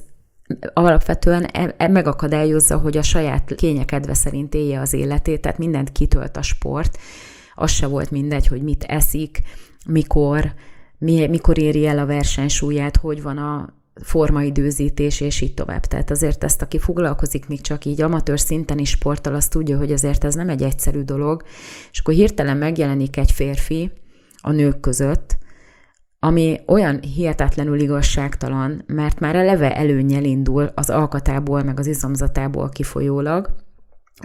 alapvetően 0.73 1.45
e, 1.45 1.75
e 1.77 1.89
megakadályozza, 1.89 2.79
hogy 2.79 2.97
a 2.97 3.03
saját 3.03 3.55
kényekedve 3.55 4.15
szerint 4.15 4.55
élje 4.55 4.81
az 4.81 4.93
életét, 4.93 5.41
tehát 5.41 5.59
mindent 5.59 5.93
kitölt 5.93 6.37
a 6.37 6.43
sport. 6.43 6.99
Az 7.55 7.71
se 7.71 7.87
volt 7.87 8.11
mindegy, 8.11 8.47
hogy 8.47 8.63
mit 8.63 8.85
eszik, 8.85 9.43
mikor, 9.87 10.53
mi, 10.99 11.27
mikor 11.27 11.59
éri 11.59 11.87
el 11.87 11.99
a 11.99 12.07
versenysúlyát, 12.07 12.97
hogy 12.97 13.23
van 13.23 13.39
a 13.39 13.77
formaidőzítés, 14.03 15.21
és 15.21 15.41
így 15.41 15.55
tovább. 15.55 15.85
Tehát 15.85 16.11
azért 16.11 16.45
ezt, 16.45 16.63
aki 16.63 16.79
foglalkozik 16.79 17.49
még 17.49 17.61
csak 17.61 17.85
így 17.85 18.03
amatőr 18.03 18.41
szinten 18.41 18.79
is 18.79 18.91
sporttal, 18.91 19.35
az 19.35 19.49
tudja, 19.49 19.79
hogy 19.79 19.93
azért 19.93 20.25
ez 20.25 20.35
nem 20.35 20.49
egy 20.49 20.63
egyszerű 20.63 21.03
dolog, 21.03 21.43
és 21.93 21.99
akkor 21.99 22.15
hirtelen 22.15 22.57
megjelenik 22.57 23.17
egy 23.17 23.33
férfi 23.33 23.91
a 24.41 24.51
nők 24.51 24.81
között, 24.81 25.39
ami 26.21 26.61
olyan 26.67 27.01
hihetetlenül 27.01 27.81
igazságtalan, 27.81 28.83
mert 28.87 29.21
már 29.21 29.35
eleve 29.35 29.77
előnyel 29.77 30.25
indul 30.25 30.71
az 30.75 30.91
alkatából, 30.91 31.63
meg 31.63 31.79
az 31.79 31.87
izomzatából 31.87 32.69
kifolyólag, 32.69 33.55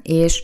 és 0.02 0.44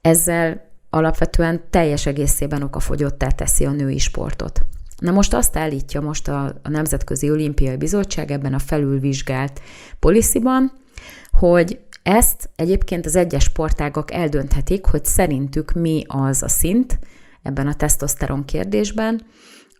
ezzel 0.00 0.70
alapvetően 0.90 1.62
teljes 1.70 2.06
egészében 2.06 2.62
okafogyottá 2.62 3.28
teszi 3.28 3.64
a 3.64 3.70
női 3.70 3.98
sportot. 3.98 4.60
Na 4.98 5.10
most 5.10 5.34
azt 5.34 5.56
állítja 5.56 6.00
most 6.00 6.28
a, 6.28 6.44
a 6.62 6.68
Nemzetközi 6.68 7.30
Olimpiai 7.30 7.76
Bizottság 7.76 8.30
ebben 8.30 8.54
a 8.54 8.58
felülvizsgált 8.58 9.60
polisziban, 9.98 10.72
hogy 11.30 11.80
ezt 12.02 12.50
egyébként 12.56 13.06
az 13.06 13.16
egyes 13.16 13.42
sportágak 13.42 14.12
eldönthetik, 14.12 14.84
hogy 14.84 15.04
szerintük 15.04 15.72
mi 15.72 16.04
az 16.06 16.42
a 16.42 16.48
szint 16.48 16.98
ebben 17.42 17.66
a 17.66 17.74
tesztoszteron 17.74 18.44
kérdésben, 18.44 19.22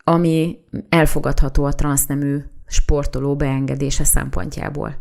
ami 0.09 0.57
elfogadható 0.89 1.63
a 1.63 1.73
transznemű 1.73 2.37
sportoló 2.65 3.35
beengedése 3.35 4.03
szempontjából. 4.03 4.95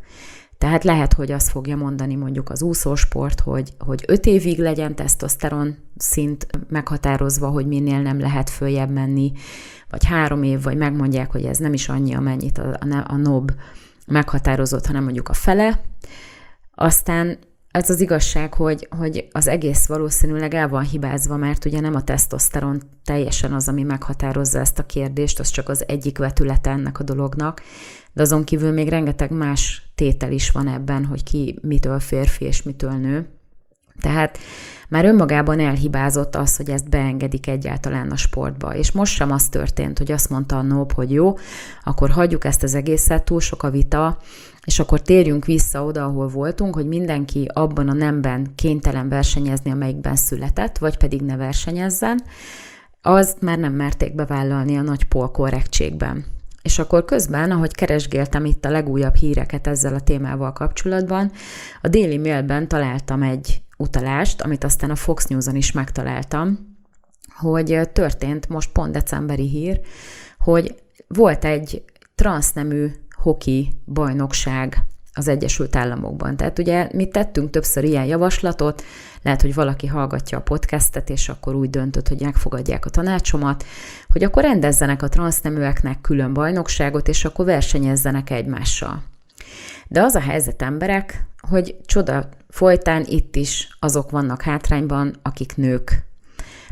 Tehát 0.59 0.85
lehet, 0.85 1.13
hogy 1.13 1.33
azt 1.33 1.49
fogja 1.49 1.77
mondani 1.77 2.15
mondjuk 2.15 2.51
az 2.51 2.63
úszósport, 2.63 3.41
hogy, 3.41 3.73
hogy 3.79 4.05
öt 4.07 4.27
évig 4.27 4.59
legyen 4.59 4.95
tesztoszteron 4.95 5.77
szint 5.97 6.47
meghatározva, 6.69 7.49
hogy 7.49 7.67
minél 7.67 8.01
nem 8.01 8.21
lehet 8.21 8.51
följebb 8.51 8.91
menni, 8.91 9.33
vagy 9.91 10.05
három 10.05 10.43
év, 10.43 10.63
vagy 10.63 10.77
megmondják, 10.77 11.31
hogy 11.33 11.45
ez 11.45 11.59
nem 11.59 11.73
is 11.73 11.89
annyi, 11.89 12.15
amennyit 12.15 12.59
a, 12.59 12.69
a, 12.69 13.05
a 13.07 13.17
NOB 13.17 13.51
meghatározott, 14.07 14.87
hanem 14.87 15.05
mondjuk 15.05 15.29
a 15.29 15.35
fele. 15.35 15.81
Aztán 16.75 17.39
ez 17.77 17.91
az 17.91 18.01
igazság, 18.01 18.55
hogy, 18.55 18.89
hogy 18.99 19.29
az 19.33 19.49
egész 19.49 19.87
valószínűleg 19.87 20.55
el 20.55 20.69
van 20.69 20.83
hibázva, 20.83 21.37
mert 21.37 21.65
ugye 21.65 21.81
nem 21.81 21.95
a 21.95 22.05
tesztoszteron 22.05 22.83
teljesen 23.05 23.53
az, 23.53 23.69
ami 23.69 23.83
meghatározza 23.83 24.59
ezt 24.59 24.79
a 24.79 24.87
kérdést, 24.87 25.41
az 25.41 25.49
csak 25.49 25.69
az 25.69 25.85
egyik 25.89 26.19
vetülete 26.19 26.71
ennek 26.71 26.99
a 27.01 27.03
dolognak, 27.03 27.63
de 28.13 28.23
azon 28.23 28.45
kívül 28.45 28.73
még 28.73 28.89
rengeteg 28.89 29.31
más 29.31 29.91
tétel 29.95 30.33
is 30.33 30.51
van 30.51 30.69
ebben, 30.69 31.05
hogy 31.05 31.23
ki 31.23 31.59
mitől 31.63 31.99
férfi 31.99 32.45
és 32.45 32.63
mitől 32.63 32.93
nő. 32.93 33.27
Tehát 34.01 34.39
már 34.89 35.05
önmagában 35.05 35.61
elhibázott 35.61 36.37
az, 36.37 36.57
hogy 36.57 36.71
ezt 36.71 36.89
beengedik 36.89 37.47
egyáltalán 37.47 38.11
a 38.11 38.17
sportba. 38.17 38.75
És 38.75 38.93
most 38.93 39.15
sem 39.15 39.31
az 39.33 39.49
történt, 39.49 39.99
hogy 39.99 40.13
azt 40.13 40.31
mondta 40.31 40.59
a 40.59 40.63
NOB, 40.63 40.93
hogy 40.93 41.11
jó, 41.11 41.37
akkor 41.85 42.11
hagyjuk 42.11 42.45
ezt 42.45 42.63
az 42.63 42.75
egészet, 42.75 43.25
túl 43.25 43.41
sok 43.41 43.63
a 43.63 43.71
vita, 43.71 44.19
és 44.67 44.79
akkor 44.79 45.03
térjünk 45.03 45.45
vissza 45.45 45.85
oda, 45.85 46.05
ahol 46.05 46.29
voltunk, 46.29 46.75
hogy 46.75 46.87
mindenki 46.87 47.49
abban 47.53 47.89
a 47.89 47.93
nemben 47.93 48.53
kénytelen 48.55 49.09
versenyezni, 49.09 49.71
amelyikben 49.71 50.17
született, 50.17 50.79
vagy 50.79 50.97
pedig 50.97 51.21
ne 51.21 51.37
versenyezzen, 51.37 52.23
azt 53.03 53.41
már 53.41 53.59
nem 53.59 53.73
merték 53.73 54.15
bevállalni 54.15 54.77
a 54.77 54.83
nagy 54.83 55.05
pol 55.05 55.31
korrektségben. 55.31 56.25
És 56.63 56.79
akkor 56.79 57.05
közben, 57.05 57.51
ahogy 57.51 57.75
keresgéltem 57.75 58.45
itt 58.45 58.65
a 58.65 58.71
legújabb 58.71 59.15
híreket 59.15 59.67
ezzel 59.67 59.95
a 59.95 60.01
témával 60.01 60.53
kapcsolatban, 60.53 61.33
a 61.83 61.89
Daily 61.89 62.17
Mailben 62.17 62.69
találtam 62.69 63.23
egy 63.23 63.63
utalást, 63.77 64.41
amit 64.41 64.65
aztán 64.65 64.91
a 64.91 64.97
Fox 64.97 65.27
News-on 65.27 65.57
is 65.57 65.73
megtaláltam, 65.73 66.77
hogy 67.37 67.81
történt 67.93 68.49
most 68.49 68.73
pont 68.73 68.93
decemberi 68.93 69.49
hír, 69.49 69.81
hogy 70.39 70.75
volt 71.09 71.45
egy 71.45 71.83
transznemű 72.15 72.91
hoki 73.27 73.73
bajnokság 73.87 74.85
az 75.13 75.29
Egyesült 75.29 75.77
Államokban. 75.77 76.37
Tehát 76.37 76.59
ugye 76.59 76.89
mi 76.93 77.09
tettünk 77.09 77.51
többször 77.51 77.85
ilyen 77.85 78.05
javaslatot, 78.05 78.83
lehet, 79.23 79.43
hogy 79.43 79.55
valaki 79.55 79.87
hallgatja 79.87 80.39
a 80.39 80.43
podcastet, 80.43 81.11
és 81.11 81.29
akkor 81.29 81.55
úgy 81.55 81.71
döntött, 81.71 82.09
hogy 82.09 82.21
megfogadják 82.21 82.87
a 82.87 82.91
tanácsomat, 82.91 83.65
hogy 84.09 84.25
akkor 84.25 84.43
rendezzenek 84.43 85.03
a 85.03 85.09
transzneműeknek 85.09 86.01
külön 86.01 86.33
bajnokságot, 86.33 87.09
és 87.09 87.25
akkor 87.25 87.45
versenyezzenek 87.45 88.31
egymással. 88.31 89.03
De 89.89 90.03
az 90.03 90.15
a 90.15 90.21
helyzet 90.21 90.63
emberek, 90.63 91.27
hogy 91.49 91.77
csoda 91.85 92.29
folytán 92.49 93.05
itt 93.07 93.37
is 93.37 93.77
azok 93.81 94.11
vannak 94.11 94.43
hátrányban, 94.43 95.15
akik 95.23 95.57
nők. 95.57 96.05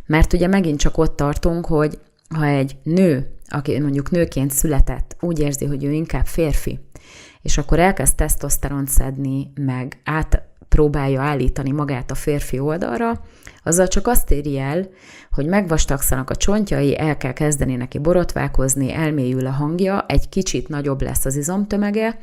Mert 0.06 0.32
ugye 0.32 0.46
megint 0.46 0.78
csak 0.78 0.98
ott 0.98 1.16
tartunk, 1.16 1.66
hogy 1.66 1.98
ha 2.34 2.44
egy 2.44 2.76
nő 2.82 3.33
aki 3.48 3.80
mondjuk 3.80 4.10
nőként 4.10 4.50
született, 4.50 5.16
úgy 5.20 5.38
érzi, 5.38 5.64
hogy 5.64 5.84
ő 5.84 5.92
inkább 5.92 6.26
férfi, 6.26 6.78
és 7.42 7.58
akkor 7.58 7.78
elkezd 7.78 8.16
tesztoszteront 8.16 8.88
szedni, 8.88 9.52
meg 9.54 10.00
át 10.04 10.42
próbálja 10.68 11.20
állítani 11.20 11.70
magát 11.70 12.10
a 12.10 12.14
férfi 12.14 12.58
oldalra, 12.58 13.20
azzal 13.62 13.88
csak 13.88 14.06
azt 14.06 14.30
éri 14.30 14.58
el, 14.58 14.88
hogy 15.30 15.46
megvastagszanak 15.46 16.30
a 16.30 16.36
csontjai, 16.36 16.98
el 16.98 17.16
kell 17.16 17.32
kezdeni 17.32 17.76
neki 17.76 17.98
borotválkozni, 17.98 18.92
elmélyül 18.92 19.46
a 19.46 19.50
hangja, 19.50 20.04
egy 20.08 20.28
kicsit 20.28 20.68
nagyobb 20.68 21.02
lesz 21.02 21.24
az 21.24 21.36
izomtömege, 21.36 22.18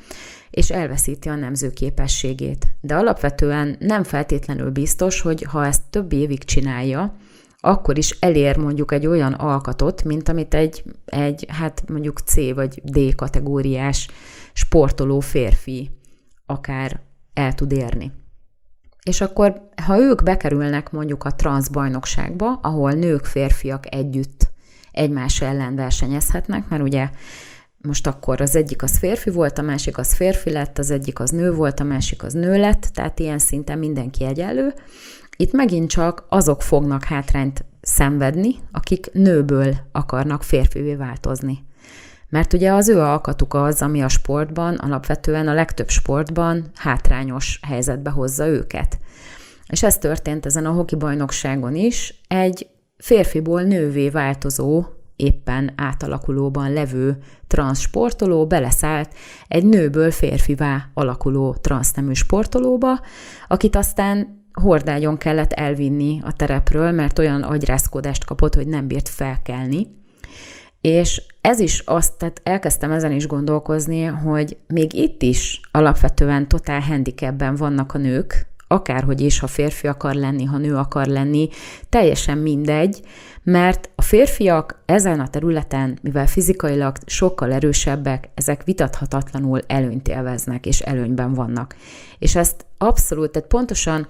és 0.49 0.69
elveszíti 0.69 1.29
a 1.29 1.35
nemző 1.35 1.69
képességét. 1.69 2.67
De 2.81 2.95
alapvetően 2.95 3.75
nem 3.79 4.03
feltétlenül 4.03 4.69
biztos, 4.69 5.21
hogy 5.21 5.43
ha 5.43 5.65
ezt 5.65 5.81
több 5.89 6.13
évig 6.13 6.43
csinálja, 6.43 7.15
akkor 7.61 7.97
is 7.97 8.17
elér 8.19 8.57
mondjuk 8.57 8.91
egy 8.91 9.07
olyan 9.07 9.33
alkatot, 9.33 10.03
mint 10.03 10.29
amit 10.29 10.53
egy, 10.53 10.83
egy 11.05 11.45
hát 11.47 11.83
mondjuk 11.89 12.19
C 12.19 12.53
vagy 12.53 12.81
D 12.83 13.15
kategóriás 13.15 14.07
sportoló 14.53 15.19
férfi 15.19 15.91
akár 16.45 17.01
el 17.33 17.53
tud 17.53 17.71
érni. 17.71 18.11
És 19.03 19.21
akkor, 19.21 19.69
ha 19.85 19.99
ők 19.99 20.23
bekerülnek 20.23 20.91
mondjuk 20.91 21.23
a 21.23 21.35
transzbajnokságba, 21.35 22.59
ahol 22.61 22.91
nők, 22.91 23.25
férfiak 23.25 23.95
együtt 23.95 24.49
egymás 24.91 25.41
ellen 25.41 25.75
versenyezhetnek, 25.75 26.67
mert 26.69 26.81
ugye 26.81 27.09
most 27.77 28.07
akkor 28.07 28.41
az 28.41 28.55
egyik 28.55 28.83
az 28.83 28.97
férfi 28.97 29.29
volt, 29.29 29.57
a 29.57 29.61
másik 29.61 29.97
az 29.97 30.13
férfi 30.13 30.51
lett, 30.51 30.77
az 30.77 30.91
egyik 30.91 31.19
az 31.19 31.29
nő 31.29 31.51
volt, 31.53 31.79
a 31.79 31.83
másik 31.83 32.23
az 32.23 32.33
nő 32.33 32.59
lett, 32.59 32.81
tehát 32.81 33.19
ilyen 33.19 33.39
szinten 33.39 33.77
mindenki 33.77 34.25
egyenlő. 34.25 34.73
Itt 35.41 35.51
megint 35.51 35.89
csak 35.89 36.25
azok 36.29 36.61
fognak 36.61 37.03
hátrányt 37.03 37.65
szenvedni, 37.81 38.55
akik 38.71 39.09
nőből 39.13 39.75
akarnak 39.91 40.43
férfivé 40.43 40.95
változni. 40.95 41.65
Mert 42.29 42.53
ugye 42.53 42.73
az 42.73 42.89
ő 42.89 42.99
alkatuk 42.99 43.53
az, 43.53 43.81
ami 43.81 44.01
a 44.01 44.07
sportban, 44.07 44.75
alapvetően 44.75 45.47
a 45.47 45.53
legtöbb 45.53 45.89
sportban 45.89 46.71
hátrányos 46.75 47.59
helyzetbe 47.67 48.09
hozza 48.09 48.47
őket. 48.47 48.99
És 49.67 49.83
ez 49.83 49.97
történt 49.97 50.45
ezen 50.45 50.65
a 50.65 50.71
hoki 50.71 50.95
bajnokságon 50.95 51.75
is, 51.75 52.21
egy 52.27 52.67
férfiból 52.97 53.61
nővé 53.61 54.09
változó, 54.09 54.85
éppen 55.15 55.73
átalakulóban 55.75 56.73
levő 56.73 57.17
transzsportoló 57.47 58.47
beleszállt 58.47 59.13
egy 59.47 59.65
nőből 59.65 60.11
férfivá 60.11 60.89
alakuló 60.93 61.53
transznemű 61.53 62.13
sportolóba, 62.13 62.99
akit 63.47 63.75
aztán 63.75 64.40
hordágyon 64.53 65.17
kellett 65.17 65.51
elvinni 65.53 66.19
a 66.23 66.33
terepről, 66.33 66.91
mert 66.91 67.19
olyan 67.19 67.41
agyrázkódást 67.41 68.25
kapott, 68.25 68.55
hogy 68.55 68.67
nem 68.67 68.87
bírt 68.87 69.09
felkelni. 69.09 69.87
És 70.81 71.21
ez 71.41 71.59
is 71.59 71.79
azt, 71.79 72.17
tehát 72.17 72.41
elkezdtem 72.43 72.91
ezen 72.91 73.11
is 73.11 73.27
gondolkozni, 73.27 74.03
hogy 74.03 74.57
még 74.67 74.93
itt 74.93 75.21
is 75.21 75.59
alapvetően 75.71 76.47
totál 76.47 76.81
handicapben 76.81 77.55
vannak 77.55 77.93
a 77.93 77.97
nők, 77.97 78.49
akárhogy 78.71 79.21
is, 79.21 79.39
ha 79.39 79.47
férfi 79.47 79.87
akar 79.87 80.13
lenni, 80.13 80.43
ha 80.43 80.57
nő 80.57 80.75
akar 80.75 81.05
lenni, 81.05 81.49
teljesen 81.89 82.37
mindegy, 82.37 83.01
mert 83.43 83.89
a 83.95 84.01
férfiak 84.01 84.81
ezen 84.85 85.19
a 85.19 85.27
területen, 85.27 85.99
mivel 86.01 86.27
fizikailag 86.27 86.97
sokkal 87.05 87.53
erősebbek, 87.53 88.29
ezek 88.33 88.63
vitathatatlanul 88.63 89.59
előnyt 89.67 90.07
élveznek 90.07 90.65
és 90.65 90.79
előnyben 90.79 91.33
vannak. 91.33 91.75
És 92.19 92.35
ezt 92.35 92.65
abszolút, 92.77 93.31
tehát 93.31 93.47
pontosan 93.47 94.07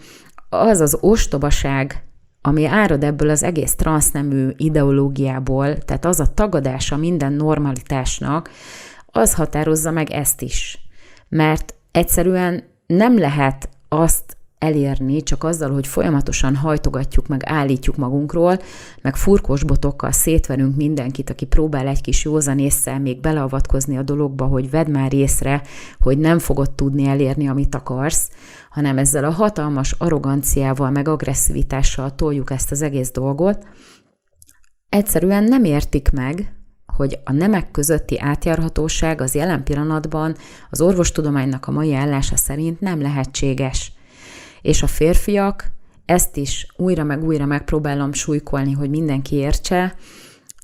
az 0.53 0.79
az 0.79 0.97
ostobaság, 1.01 2.03
ami 2.41 2.65
árad 2.65 3.03
ebből 3.03 3.29
az 3.29 3.43
egész 3.43 3.75
transznemű 3.75 4.49
ideológiából, 4.57 5.77
tehát 5.77 6.05
az 6.05 6.19
a 6.19 6.33
tagadása 6.33 6.97
minden 6.97 7.33
normalitásnak, 7.33 8.49
az 9.05 9.33
határozza 9.33 9.91
meg 9.91 10.09
ezt 10.09 10.41
is. 10.41 10.77
Mert 11.29 11.75
egyszerűen 11.91 12.63
nem 12.87 13.17
lehet 13.17 13.69
azt 13.89 14.37
elérni 14.61 15.23
csak 15.23 15.43
azzal, 15.43 15.71
hogy 15.71 15.87
folyamatosan 15.87 16.55
hajtogatjuk, 16.55 17.27
meg 17.27 17.41
állítjuk 17.45 17.95
magunkról, 17.95 18.59
meg 19.01 19.15
furkos 19.15 19.63
botokkal 19.63 20.11
szétverünk 20.11 20.75
mindenkit, 20.75 21.29
aki 21.29 21.45
próbál 21.45 21.87
egy 21.87 22.01
kis 22.01 22.23
józan 22.23 22.59
észre 22.59 22.97
még 22.97 23.19
beleavatkozni 23.19 23.97
a 23.97 24.01
dologba, 24.01 24.45
hogy 24.45 24.69
vedd 24.69 24.89
már 24.89 25.13
észre, 25.13 25.61
hogy 25.99 26.17
nem 26.17 26.39
fogod 26.39 26.71
tudni 26.71 27.05
elérni, 27.05 27.47
amit 27.47 27.75
akarsz, 27.75 28.29
hanem 28.69 28.97
ezzel 28.97 29.23
a 29.23 29.31
hatalmas 29.31 29.95
arroganciával, 29.97 30.89
meg 30.89 31.07
agresszivitással 31.07 32.15
toljuk 32.15 32.51
ezt 32.51 32.71
az 32.71 32.81
egész 32.81 33.11
dolgot, 33.11 33.67
egyszerűen 34.89 35.43
nem 35.43 35.63
értik 35.63 36.11
meg, 36.11 36.55
hogy 36.85 37.19
a 37.23 37.31
nemek 37.31 37.71
közötti 37.71 38.19
átjárhatóság 38.19 39.21
az 39.21 39.35
jelen 39.35 39.63
pillanatban 39.63 40.35
az 40.69 40.81
orvostudománynak 40.81 41.67
a 41.67 41.71
mai 41.71 41.93
állása 41.93 42.35
szerint 42.35 42.79
nem 42.79 43.01
lehetséges. 43.01 43.91
És 44.61 44.83
a 44.83 44.87
férfiak, 44.87 45.71
ezt 46.05 46.37
is 46.37 46.67
újra 46.75 47.03
meg 47.03 47.23
újra 47.23 47.45
megpróbálom 47.45 48.13
súlykolni, 48.13 48.71
hogy 48.71 48.89
mindenki 48.89 49.35
értse, 49.35 49.95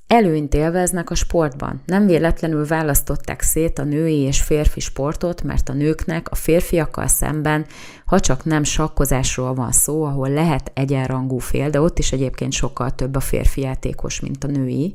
előnyt 0.07 0.53
élveznek 0.53 1.09
a 1.09 1.15
sportban. 1.15 1.81
Nem 1.85 2.05
véletlenül 2.05 2.65
választották 2.65 3.41
szét 3.41 3.79
a 3.79 3.83
női 3.83 4.19
és 4.19 4.41
férfi 4.41 4.79
sportot, 4.79 5.43
mert 5.43 5.69
a 5.69 5.73
nőknek 5.73 6.31
a 6.31 6.35
férfiakkal 6.35 7.07
szemben, 7.07 7.65
ha 8.05 8.19
csak 8.19 8.45
nem 8.45 8.63
sakkozásról 8.63 9.53
van 9.53 9.71
szó, 9.71 10.03
ahol 10.03 10.29
lehet 10.29 10.71
egyenrangú 10.73 11.37
fél, 11.37 11.69
de 11.69 11.81
ott 11.81 11.99
is 11.99 12.11
egyébként 12.11 12.51
sokkal 12.51 12.95
több 12.95 13.15
a 13.15 13.19
férfi 13.19 13.61
játékos, 13.61 14.19
mint 14.19 14.43
a 14.43 14.47
női. 14.47 14.93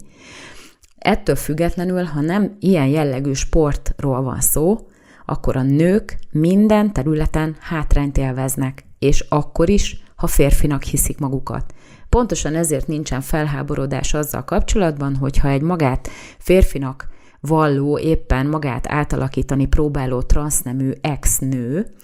Ettől 0.99 1.37
függetlenül, 1.37 2.05
ha 2.05 2.21
nem 2.21 2.57
ilyen 2.61 2.87
jellegű 2.87 3.33
sportról 3.33 4.23
van 4.23 4.41
szó, 4.41 4.87
akkor 5.25 5.57
a 5.57 5.63
nők 5.63 6.19
minden 6.31 6.93
területen 6.93 7.57
hátrányt 7.61 8.19
élveznek, 8.19 8.85
és 8.99 9.25
akkor 9.29 9.69
is, 9.69 10.03
ha 10.17 10.27
férfinak 10.27 10.83
hiszik 10.83 11.19
magukat. 11.19 11.75
Pontosan 12.09 12.55
ezért 12.55 12.87
nincsen 12.87 13.21
felháborodás 13.21 14.15
azzal 14.15 14.45
kapcsolatban, 14.45 15.17
hogyha 15.17 15.49
egy 15.49 15.63
magát 15.63 16.09
férfinak 16.39 17.09
valló, 17.41 17.99
éppen 17.99 18.47
magát 18.47 18.87
átalakítani 18.89 19.67
próbáló 19.67 20.23
transznemű 20.23 20.93
ex-nő 21.01 21.95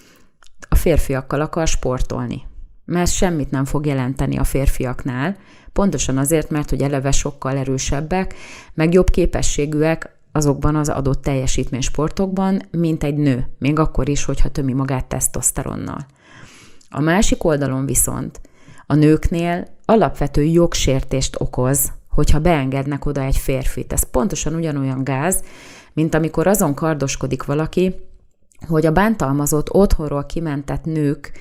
a 0.69 0.75
férfiakkal 0.75 1.41
akar 1.41 1.67
sportolni. 1.67 2.43
Mert 2.85 3.11
semmit 3.11 3.51
nem 3.51 3.65
fog 3.65 3.87
jelenteni 3.87 4.37
a 4.39 4.45
férfiaknál, 4.45 5.37
pontosan 5.73 6.19
azért, 6.19 6.51
mert 6.51 6.71
hogy 6.71 6.83
eleve 6.83 7.11
sokkal 7.11 7.57
erősebbek, 7.57 8.35
meg 8.75 8.93
jobb 8.93 9.11
képességűek 9.11 10.18
azokban 10.39 10.77
az 10.77 10.89
adott 10.89 11.23
teljesítménysportokban, 11.23 12.63
mint 12.71 13.05
egy 13.05 13.17
nő, 13.17 13.49
még 13.59 13.79
akkor 13.79 14.09
is, 14.09 14.25
hogyha 14.25 14.49
tömi 14.49 14.73
magát 14.73 15.07
tesztoszteronnal. 15.07 16.07
A 16.91 17.01
másik 17.01 17.45
oldalon 17.45 17.87
viszont 17.87 18.41
a 18.87 18.95
nőknél 18.95 19.67
alapvető 19.85 20.43
jogsértést 20.43 21.41
okoz, 21.41 21.93
hogyha 22.11 22.39
beengednek 22.39 23.07
oda 23.07 23.23
egy 23.23 23.37
férfit. 23.37 23.93
Ez 23.93 24.11
pontosan 24.11 24.55
ugyanolyan 24.55 25.05
gáz, 25.05 25.43
mint 25.93 26.15
amikor 26.15 26.47
azon 26.47 26.75
kardoskodik 26.75 27.45
valaki, 27.45 27.95
hogy 28.67 28.87
a 28.87 28.93
bántalmazott 28.93 29.75
otthonról 29.75 30.27
kimentett 30.27 30.85
nők 30.85 31.33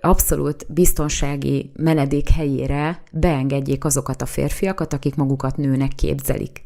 abszolút 0.00 0.66
biztonsági 0.68 1.72
menedék 1.76 2.28
helyére 2.28 3.02
beengedjék 3.12 3.84
azokat 3.84 4.22
a 4.22 4.26
férfiakat, 4.26 4.92
akik 4.92 5.14
magukat 5.14 5.56
nőnek 5.56 5.92
képzelik. 5.94 6.62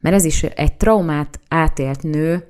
Mert 0.00 0.14
ez 0.14 0.24
is 0.24 0.42
egy 0.42 0.76
traumát 0.76 1.40
átélt 1.48 2.02
nő, 2.02 2.44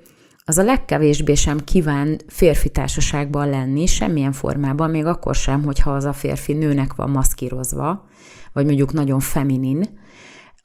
az 0.45 0.59
a 0.59 0.63
legkevésbé 0.63 1.35
sem 1.35 1.59
kíván 1.65 2.21
férfi 2.27 2.69
társaságban 2.69 3.49
lenni, 3.49 3.87
semmilyen 3.87 4.33
formában, 4.33 4.91
még 4.91 5.07
akkor 5.07 5.35
sem, 5.35 5.65
hogyha 5.65 5.91
az 5.91 6.05
a 6.05 6.13
férfi 6.13 6.53
nőnek 6.53 6.95
van 6.95 7.11
maszkírozva, 7.11 8.09
vagy 8.53 8.65
mondjuk 8.65 8.93
nagyon 8.93 9.21
feminin, 9.21 9.99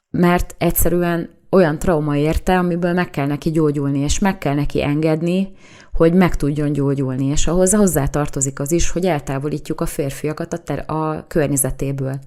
mert 0.10 0.56
egyszerűen 0.58 1.30
olyan 1.52 1.80
trauma 1.80 2.16
érte, 2.16 2.58
amiből 2.58 2.94
meg 2.94 3.10
kell 3.10 3.28
neki 3.28 3.52
gyógyulni, 3.52 4.00
és 4.00 4.20
meg 4.20 4.38
kell 4.38 4.54
neki 4.54 4.84
engedni, 4.84 5.52
hogy 5.94 6.14
meg 6.14 6.36
tudjon 6.36 6.74
gyógyulni, 6.74 7.26
és 7.26 7.48
ahhoz 7.48 7.74
hozzá 7.74 8.06
tartozik 8.06 8.60
az 8.60 8.72
is, 8.72 8.90
hogy 8.90 9.06
eltávolítjuk 9.06 9.82
a 9.82 9.86
férfiakat 9.86 10.54
a, 10.54 10.58
ter- 10.58 10.90
a 10.90 11.26
környezetéből. 11.28 12.20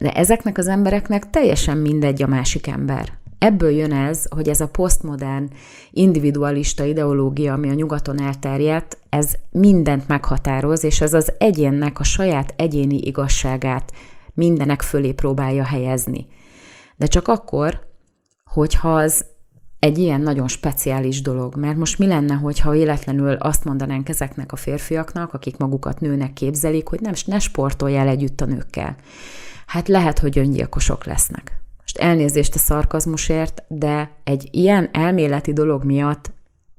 De 0.00 0.12
ezeknek 0.12 0.58
az 0.58 0.66
embereknek 0.66 1.30
teljesen 1.30 1.76
mindegy 1.76 2.22
a 2.22 2.26
másik 2.26 2.66
ember. 2.66 3.12
Ebből 3.38 3.70
jön 3.70 3.92
ez, 3.92 4.24
hogy 4.28 4.48
ez 4.48 4.60
a 4.60 4.68
posztmodern 4.68 5.50
individualista 5.90 6.84
ideológia, 6.84 7.52
ami 7.52 7.68
a 7.68 7.74
nyugaton 7.74 8.20
elterjedt, 8.20 8.98
ez 9.08 9.34
mindent 9.50 10.08
meghatároz, 10.08 10.84
és 10.84 11.00
ez 11.00 11.14
az 11.14 11.32
egyénnek 11.38 12.00
a 12.00 12.04
saját 12.04 12.54
egyéni 12.56 12.98
igazságát 12.98 13.92
mindenek 14.34 14.82
fölé 14.82 15.12
próbálja 15.12 15.64
helyezni. 15.64 16.26
De 16.96 17.06
csak 17.06 17.28
akkor, 17.28 17.80
hogyha 18.44 18.94
az 18.94 19.24
egy 19.78 19.98
ilyen 19.98 20.20
nagyon 20.20 20.48
speciális 20.48 21.22
dolog, 21.22 21.56
mert 21.56 21.76
most 21.76 21.98
mi 21.98 22.06
lenne, 22.06 22.34
hogyha 22.34 22.70
véletlenül 22.70 23.32
azt 23.32 23.64
mondanánk 23.64 24.08
ezeknek 24.08 24.52
a 24.52 24.56
férfiaknak, 24.56 25.34
akik 25.34 25.56
magukat 25.56 26.00
nőnek 26.00 26.32
képzelik, 26.32 26.88
hogy 26.88 27.00
nem, 27.00 27.12
ne 27.26 27.38
sportoljál 27.38 28.08
együtt 28.08 28.40
a 28.40 28.44
nőkkel. 28.44 28.96
Hát 29.66 29.88
lehet, 29.88 30.18
hogy 30.18 30.38
öngyilkosok 30.38 31.04
lesznek 31.04 31.65
most 31.96 32.08
elnézést 32.08 32.54
a 32.54 32.58
szarkazmusért, 32.58 33.62
de 33.68 34.10
egy 34.24 34.48
ilyen 34.50 34.88
elméleti 34.92 35.52
dolog 35.52 35.84
miatt 35.84 36.32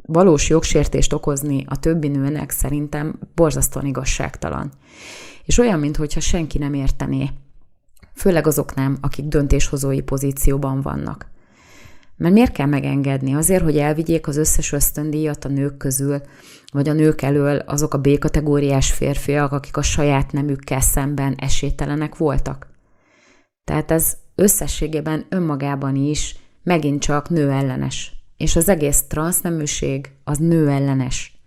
valós 0.05 0.49
jogsértést 0.49 1.13
okozni 1.13 1.63
a 1.67 1.79
többi 1.79 2.07
nőnek 2.07 2.49
szerintem 2.49 3.19
borzasztóan 3.35 3.85
igazságtalan. 3.85 4.71
És 5.45 5.57
olyan, 5.57 5.79
mintha 5.79 6.19
senki 6.19 6.57
nem 6.57 6.73
értené. 6.73 7.29
Főleg 8.13 8.47
azok 8.47 8.75
nem, 8.75 8.97
akik 9.01 9.25
döntéshozói 9.25 10.01
pozícióban 10.01 10.81
vannak. 10.81 11.29
Mert 12.17 12.33
miért 12.33 12.51
kell 12.51 12.67
megengedni? 12.67 13.33
Azért, 13.33 13.63
hogy 13.63 13.77
elvigyék 13.77 14.27
az 14.27 14.37
összes 14.37 14.71
ösztöndíjat 14.71 15.45
a 15.45 15.49
nők 15.49 15.77
közül, 15.77 16.21
vagy 16.71 16.89
a 16.89 16.93
nők 16.93 17.21
elől 17.21 17.57
azok 17.57 17.93
a 17.93 18.01
B-kategóriás 18.01 18.91
férfiak, 18.91 19.51
akik 19.51 19.77
a 19.77 19.81
saját 19.81 20.31
nemükkel 20.31 20.81
szemben 20.81 21.35
esélytelenek 21.37 22.17
voltak. 22.17 22.67
Tehát 23.63 23.91
ez 23.91 24.17
összességében 24.37 25.25
önmagában 25.29 25.95
is 25.95 26.35
megint 26.63 27.01
csak 27.01 27.29
nő 27.29 27.49
ellenes. 27.49 28.11
És 28.37 28.55
az 28.55 28.69
egész 28.69 29.03
transzneműség 29.07 30.11
az 30.23 30.37
nő 30.37 30.69
ellenes. 30.69 31.37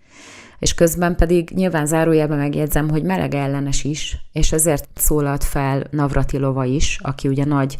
És 0.58 0.74
közben 0.74 1.16
pedig 1.16 1.50
nyilván 1.50 1.86
zárójelben 1.86 2.38
megjegyzem, 2.38 2.90
hogy 2.90 3.02
meleg 3.02 3.34
ellenes 3.34 3.84
is, 3.84 4.16
és 4.32 4.52
ezért 4.52 4.88
szólalt 4.94 5.44
fel 5.44 5.86
Navratilova 5.90 6.64
is, 6.64 6.98
aki 7.02 7.28
ugye 7.28 7.44
nagy 7.44 7.76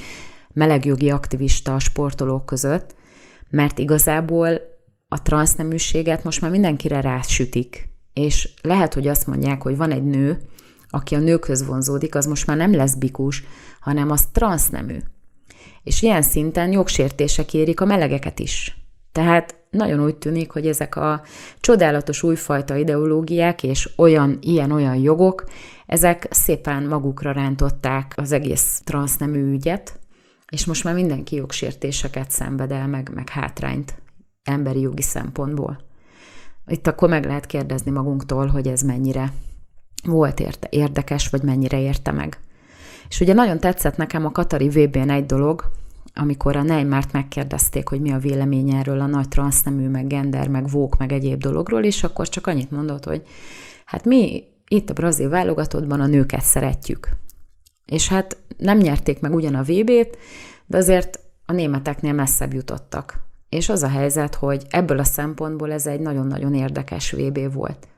melegjogi 0.52 1.10
aktivista 1.10 1.74
a 1.74 1.78
sportolók 1.78 2.46
között, 2.46 2.94
mert 3.50 3.78
igazából 3.78 4.60
a 5.08 5.22
transzneműséget 5.22 6.24
most 6.24 6.40
már 6.40 6.50
mindenkire 6.50 7.00
rásütik. 7.00 7.88
És 8.12 8.48
lehet, 8.62 8.94
hogy 8.94 9.08
azt 9.08 9.26
mondják, 9.26 9.62
hogy 9.62 9.76
van 9.76 9.90
egy 9.90 10.04
nő, 10.04 10.38
aki 10.90 11.14
a 11.14 11.18
nőkhöz 11.18 11.66
vonzódik, 11.66 12.14
az 12.14 12.26
most 12.26 12.46
már 12.46 12.56
nem 12.56 12.74
leszbikus, 12.74 13.44
hanem 13.80 14.10
az 14.10 14.26
transznemű. 14.32 14.96
És 15.82 16.02
ilyen 16.02 16.22
szinten 16.22 16.72
jogsértések 16.72 17.54
érik 17.54 17.80
a 17.80 17.84
melegeket 17.84 18.38
is. 18.38 18.78
Tehát 19.12 19.56
nagyon 19.70 20.04
úgy 20.04 20.16
tűnik, 20.16 20.50
hogy 20.50 20.66
ezek 20.66 20.96
a 20.96 21.22
csodálatos 21.60 22.22
újfajta 22.22 22.76
ideológiák 22.76 23.62
és 23.62 23.90
olyan, 23.96 24.38
ilyen-olyan 24.40 24.96
jogok, 24.96 25.44
ezek 25.86 26.26
szépen 26.30 26.82
magukra 26.82 27.32
rántották 27.32 28.12
az 28.16 28.32
egész 28.32 28.80
transznemű 28.84 29.52
ügyet, 29.52 29.98
és 30.50 30.64
most 30.64 30.84
már 30.84 30.94
mindenki 30.94 31.36
jogsértéseket 31.36 32.30
szenved 32.30 32.72
el, 32.72 32.86
meg, 32.86 33.10
meg 33.14 33.28
hátrányt 33.28 33.94
emberi 34.44 34.80
jogi 34.80 35.02
szempontból. 35.02 35.80
Itt 36.66 36.86
akkor 36.86 37.08
meg 37.08 37.24
lehet 37.24 37.46
kérdezni 37.46 37.90
magunktól, 37.90 38.46
hogy 38.46 38.66
ez 38.68 38.82
mennyire 38.82 39.32
volt 40.04 40.40
érte, 40.40 40.66
érdekes, 40.70 41.28
vagy 41.28 41.42
mennyire 41.42 41.80
érte 41.80 42.10
meg. 42.10 42.38
És 43.08 43.20
ugye 43.20 43.32
nagyon 43.32 43.58
tetszett 43.58 43.96
nekem 43.96 44.24
a 44.24 44.32
Katari 44.32 44.68
VB-n 44.68 45.10
egy 45.10 45.26
dolog, 45.26 45.70
amikor 46.14 46.56
a 46.56 46.62
Neymárt 46.62 47.12
megkérdezték, 47.12 47.88
hogy 47.88 48.00
mi 48.00 48.12
a 48.12 48.18
vélemény 48.18 48.74
erről 48.74 49.00
a 49.00 49.06
nagy 49.06 49.28
transznemű, 49.28 49.88
meg 49.88 50.06
gender, 50.06 50.48
meg 50.48 50.68
vók, 50.68 50.98
meg 50.98 51.12
egyéb 51.12 51.40
dologról, 51.40 51.84
és 51.84 52.04
akkor 52.04 52.28
csak 52.28 52.46
annyit 52.46 52.70
mondott, 52.70 53.04
hogy 53.04 53.22
hát 53.84 54.04
mi 54.04 54.44
itt 54.68 54.90
a 54.90 54.92
brazil 54.92 55.28
válogatottban 55.28 56.00
a 56.00 56.06
nőket 56.06 56.42
szeretjük. 56.42 57.08
És 57.86 58.08
hát 58.08 58.36
nem 58.56 58.78
nyerték 58.78 59.20
meg 59.20 59.34
ugyan 59.34 59.54
a 59.54 59.62
VB-t, 59.62 60.18
de 60.66 60.76
azért 60.76 61.20
a 61.46 61.52
németeknél 61.52 62.12
messzebb 62.12 62.52
jutottak. 62.52 63.22
És 63.48 63.68
az 63.68 63.82
a 63.82 63.88
helyzet, 63.88 64.34
hogy 64.34 64.66
ebből 64.68 64.98
a 64.98 65.04
szempontból 65.04 65.72
ez 65.72 65.86
egy 65.86 66.00
nagyon-nagyon 66.00 66.54
érdekes 66.54 67.12
VB 67.12 67.52
volt. 67.52 67.88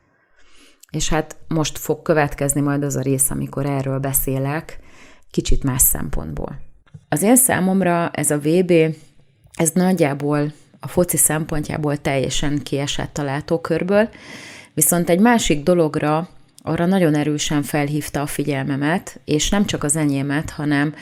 És 0.92 1.08
hát 1.08 1.36
most 1.48 1.78
fog 1.78 2.02
következni 2.02 2.60
majd 2.60 2.82
az 2.82 2.96
a 2.96 3.00
rész, 3.00 3.30
amikor 3.30 3.66
erről 3.66 3.98
beszélek, 3.98 4.78
kicsit 5.30 5.62
más 5.62 5.82
szempontból. 5.82 6.60
Az 7.08 7.22
én 7.22 7.36
számomra 7.36 8.10
ez 8.10 8.30
a 8.30 8.38
VB, 8.38 8.72
ez 9.52 9.70
nagyjából 9.74 10.52
a 10.80 10.88
foci 10.88 11.16
szempontjából 11.16 11.96
teljesen 11.96 12.58
kiesett 12.62 13.18
a 13.18 13.22
látókörből, 13.22 14.08
viszont 14.74 15.10
egy 15.10 15.20
másik 15.20 15.62
dologra 15.62 16.28
arra 16.62 16.86
nagyon 16.86 17.14
erősen 17.14 17.62
felhívta 17.62 18.20
a 18.20 18.26
figyelmemet, 18.26 19.20
és 19.24 19.48
nem 19.48 19.66
csak 19.66 19.84
az 19.84 19.96
enyémet, 19.96 20.50
hanem 20.50 20.94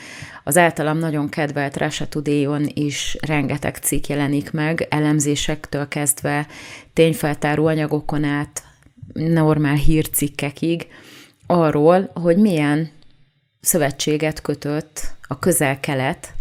az 0.43 0.57
általam 0.57 0.97
nagyon 0.97 1.29
kedvelt 1.29 1.77
Russia 1.77 2.07
Today-on 2.07 2.69
is 2.73 3.17
rengeteg 3.27 3.75
cikk 3.75 4.07
jelenik 4.07 4.51
meg, 4.51 4.87
elemzésektől 4.89 5.87
kezdve 5.87 6.47
tényfeltáró 6.93 7.65
anyagokon 7.65 8.23
át, 8.23 8.63
normál 9.13 9.75
hírcikkekig, 9.75 10.87
arról, 11.45 12.11
hogy 12.13 12.37
milyen 12.37 12.89
szövetséget 13.61 14.41
kötött 14.41 15.15
a 15.27 15.39
közel-kelet, 15.39 16.33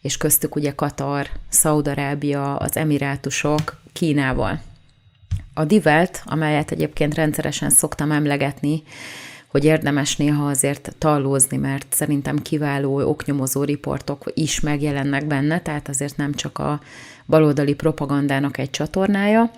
és 0.00 0.16
köztük 0.16 0.56
ugye 0.56 0.74
Katar, 0.74 1.26
Szaudarábia, 1.48 2.56
az 2.56 2.76
Emirátusok 2.76 3.80
Kínával. 3.92 4.60
A 5.54 5.64
divelt, 5.64 6.22
amelyet 6.24 6.70
egyébként 6.70 7.14
rendszeresen 7.14 7.70
szoktam 7.70 8.12
emlegetni, 8.12 8.82
hogy 9.46 9.64
érdemes 9.64 10.16
néha 10.16 10.48
azért 10.48 10.94
tallózni, 10.98 11.56
mert 11.56 11.86
szerintem 11.90 12.38
kiváló 12.38 13.08
oknyomozó 13.08 13.62
riportok 13.62 14.30
is 14.34 14.60
megjelennek 14.60 15.26
benne, 15.26 15.60
tehát 15.60 15.88
azért 15.88 16.16
nem 16.16 16.34
csak 16.34 16.58
a 16.58 16.80
baloldali 17.26 17.74
propagandának 17.74 18.58
egy 18.58 18.70
csatornája. 18.70 19.50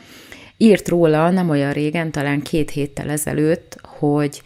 Írt 0.61 0.89
róla 0.89 1.31
nem 1.31 1.51
olyan 1.51 1.73
régen, 1.73 2.11
talán 2.11 2.43
két 2.43 2.71
héttel 2.71 3.11
ezelőtt, 3.11 3.81
hogy 3.83 4.43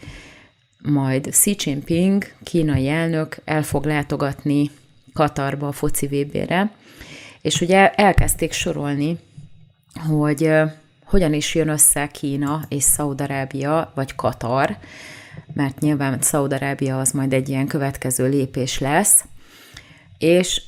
majd 0.81 1.29
Xi 1.29 1.55
Jinping, 1.59 2.23
kínai 2.43 2.87
elnök 2.87 3.37
el 3.45 3.63
fog 3.63 3.85
látogatni 3.85 4.71
Katarba 5.13 5.67
a 5.67 5.71
foci 5.71 6.07
VB-re, 6.07 6.71
és 7.41 7.61
ugye 7.61 7.91
elkezdték 7.91 8.51
sorolni, 8.51 9.17
hogy 10.07 10.51
hogyan 11.05 11.33
is 11.33 11.55
jön 11.55 11.67
össze 11.67 12.07
Kína 12.07 12.65
és 12.67 12.83
Szaudarábia, 12.83 13.91
vagy 13.95 14.15
Katar, 14.15 14.77
mert 15.53 15.79
nyilván 15.79 16.21
Szaudarábia 16.21 16.99
az 16.99 17.11
majd 17.11 17.33
egy 17.33 17.49
ilyen 17.49 17.67
következő 17.67 18.29
lépés 18.29 18.79
lesz, 18.79 19.23
és 20.17 20.61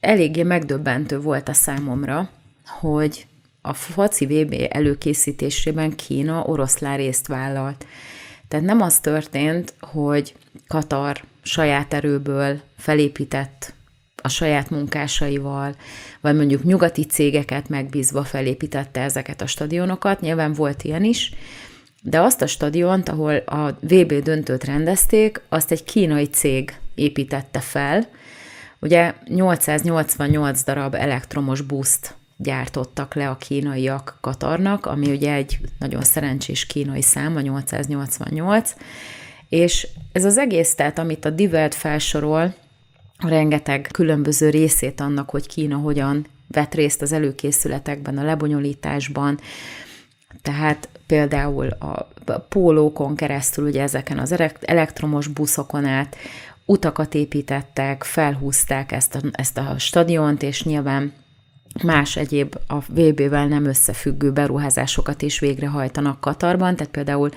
eléggé 0.00 0.42
megdöbbentő 0.42 1.20
volt 1.20 1.48
a 1.48 1.52
számomra, 1.52 2.30
hogy 2.80 3.26
a 3.68 3.74
FACI 3.74 4.26
VB 4.26 4.54
előkészítésében 4.70 5.96
Kína 5.96 6.42
oroszlán 6.44 6.96
részt 6.96 7.26
vállalt. 7.26 7.86
Tehát 8.48 8.66
nem 8.66 8.80
az 8.80 8.98
történt, 8.98 9.74
hogy 9.80 10.34
Katar 10.66 11.22
saját 11.42 11.94
erőből 11.94 12.60
felépített 12.78 13.72
a 14.22 14.28
saját 14.28 14.70
munkásaival, 14.70 15.74
vagy 16.20 16.36
mondjuk 16.36 16.64
nyugati 16.64 17.04
cégeket 17.04 17.68
megbízva 17.68 18.24
felépítette 18.24 19.00
ezeket 19.00 19.40
a 19.40 19.46
stadionokat, 19.46 20.20
nyilván 20.20 20.52
volt 20.52 20.82
ilyen 20.82 21.04
is, 21.04 21.32
de 22.02 22.20
azt 22.20 22.42
a 22.42 22.46
stadiont, 22.46 23.08
ahol 23.08 23.36
a 23.36 23.78
VB 23.80 24.12
döntőt 24.12 24.64
rendezték, 24.64 25.40
azt 25.48 25.70
egy 25.70 25.84
kínai 25.84 26.26
cég 26.26 26.78
építette 26.94 27.60
fel. 27.60 28.08
Ugye 28.78 29.14
888 29.24 30.64
darab 30.64 30.94
elektromos 30.94 31.60
buszt 31.60 32.16
gyártottak 32.40 33.14
le 33.14 33.28
a 33.28 33.36
kínaiak 33.36 34.18
Katarnak, 34.20 34.86
ami 34.86 35.10
ugye 35.10 35.32
egy 35.32 35.58
nagyon 35.78 36.02
szerencsés 36.02 36.66
kínai 36.66 37.02
szám, 37.02 37.36
a 37.36 37.40
888, 37.40 38.74
és 39.48 39.88
ez 40.12 40.24
az 40.24 40.38
egész, 40.38 40.74
tehát 40.74 40.98
amit 40.98 41.24
a 41.24 41.30
Divelt 41.30 41.74
felsorol, 41.74 42.54
rengeteg 43.18 43.88
különböző 43.92 44.50
részét 44.50 45.00
annak, 45.00 45.30
hogy 45.30 45.46
Kína 45.46 45.76
hogyan 45.76 46.26
vett 46.48 46.74
részt 46.74 47.02
az 47.02 47.12
előkészületekben, 47.12 48.18
a 48.18 48.24
lebonyolításban, 48.24 49.40
tehát 50.42 50.88
például 51.06 51.68
a 51.68 52.08
pólókon 52.48 53.14
keresztül, 53.14 53.66
ugye 53.66 53.82
ezeken 53.82 54.18
az 54.18 54.34
elektromos 54.60 55.26
buszokon 55.26 55.84
át, 55.84 56.16
utakat 56.64 57.14
építettek, 57.14 58.02
felhúzták 58.02 58.92
ezt 58.92 59.14
a, 59.14 59.20
ezt 59.32 59.58
a 59.58 59.74
stadiont, 59.78 60.42
és 60.42 60.62
nyilván 60.62 61.12
más 61.82 62.16
egyéb 62.16 62.58
a 62.66 62.78
VB-vel 62.78 63.46
nem 63.46 63.64
összefüggő 63.64 64.32
beruházásokat 64.32 65.22
is 65.22 65.38
végrehajtanak 65.38 66.20
Katarban, 66.20 66.76
tehát 66.76 66.92
például 66.92 67.30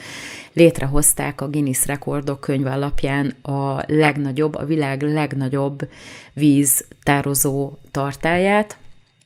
létrehozták 0.54 1.42
a 1.42 1.50
Guinness 1.50 1.86
rekordok 1.86 2.40
könyv 2.40 2.66
alapján 2.66 3.34
a 3.42 3.84
legnagyobb, 3.88 4.56
a 4.56 4.66
világ 4.66 5.02
legnagyobb 5.02 5.90
víztározó 6.34 7.78
tartáját, 7.92 8.78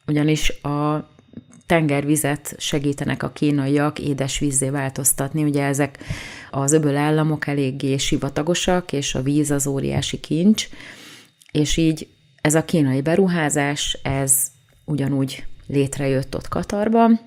ugyanis 0.08 0.50
a 0.50 1.10
tengervizet 1.66 2.56
segítenek 2.58 3.24
a 3.24 3.32
kínaiak 3.32 4.00
édesvízzé 4.00 4.70
változtatni. 4.70 5.44
Ugye 5.44 5.64
ezek 5.64 5.98
az 6.52 6.72
öböl 6.72 6.98
államok 6.98 7.48
eléggé 7.48 7.98
sivatagosak, 7.98 8.94
és 8.94 9.16
a 9.16 9.22
víz 9.22 9.52
az 9.52 9.68
óriási 9.68 10.20
kincs, 10.20 10.68
és 11.52 11.78
így 11.78 12.08
ez 12.42 12.56
a 12.56 12.66
kínai 12.66 13.02
beruházás, 13.02 14.00
ez 14.04 14.54
ugyanúgy 14.86 15.46
létrejött 15.68 16.36
ott 16.36 16.48
Katarban. 16.48 17.20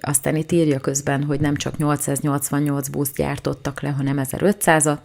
Aztán 0.00 0.36
itt 0.36 0.52
írja 0.52 0.78
közben, 0.78 1.24
hogy 1.24 1.40
nem 1.40 1.56
csak 1.56 1.76
888 1.76 2.88
buszt 2.88 3.16
gyártottak 3.16 3.80
le, 3.80 3.88
hanem 3.88 4.20
1500-at, 4.22 4.98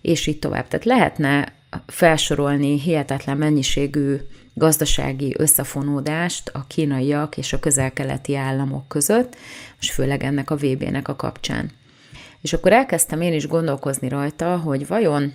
és 0.00 0.26
így 0.26 0.38
tovább. 0.38 0.68
Tehát 0.68 0.84
lehetne 0.84 1.52
felsorolni 1.86 2.80
hihetetlen 2.80 3.36
mennyiségű 3.36 4.16
gazdasági 4.54 5.34
összefonódást 5.38 6.48
a 6.48 6.66
kínaiak 6.66 7.36
és 7.36 7.52
a 7.52 7.58
közel-keleti 7.58 8.36
államok 8.36 8.88
között, 8.88 9.36
és 9.80 9.90
főleg 9.90 10.22
ennek 10.22 10.50
a 10.50 10.56
VB-nek 10.56 11.08
a 11.08 11.16
kapcsán. 11.16 11.70
És 12.40 12.52
akkor 12.52 12.72
elkezdtem 12.72 13.20
én 13.20 13.32
is 13.32 13.46
gondolkozni 13.46 14.08
rajta, 14.08 14.56
hogy 14.56 14.86
vajon 14.86 15.32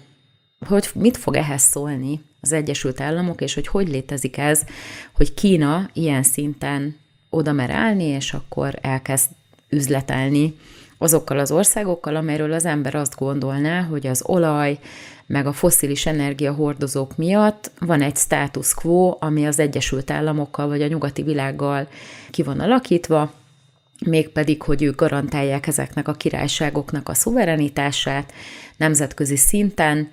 hogy 0.68 0.90
mit 0.94 1.18
fog 1.18 1.36
ehhez 1.36 1.62
szólni 1.62 2.22
az 2.42 2.52
Egyesült 2.52 3.02
Államok, 3.02 3.42
és 3.42 3.54
hogy 3.54 3.68
hogy 3.68 3.88
létezik 3.88 4.38
ez, 4.38 4.64
hogy 5.12 5.34
Kína 5.34 5.90
ilyen 5.94 6.24
szinten 6.24 6.98
oda 7.30 7.52
mer 7.52 7.70
állni, 7.70 8.04
és 8.04 8.34
akkor 8.34 8.78
elkezd 8.82 9.30
üzletelni 9.70 10.56
azokkal 10.98 11.40
az 11.40 11.52
országokkal, 11.52 12.16
amelyről 12.16 12.54
az 12.54 12.66
ember 12.66 12.96
azt 12.96 13.16
gondolná, 13.16 13.82
hogy 13.82 14.08
az 14.08 14.24
olaj, 14.26 14.80
meg 15.26 15.46
a 15.46 15.54
foszilis 15.54 16.06
energiahordozók 16.06 17.18
miatt 17.18 17.72
van 17.80 18.02
egy 18.02 18.16
status 18.16 18.74
quo, 18.74 19.18
ami 19.20 19.48
az 19.48 19.60
Egyesült 19.60 20.12
Államokkal 20.12 20.68
vagy 20.68 20.82
a 20.82 20.88
nyugati 20.88 21.22
világgal 21.22 21.88
ki 22.30 22.44
van 22.44 22.60
alakítva, 22.60 23.34
mégpedig, 24.06 24.62
hogy 24.62 24.84
ők 24.84 24.96
garantálják 24.96 25.68
ezeknek 25.68 26.08
a 26.08 26.14
királyságoknak 26.14 27.10
a 27.10 27.14
szuverenitását 27.14 28.34
nemzetközi 28.78 29.38
szinten, 29.38 30.10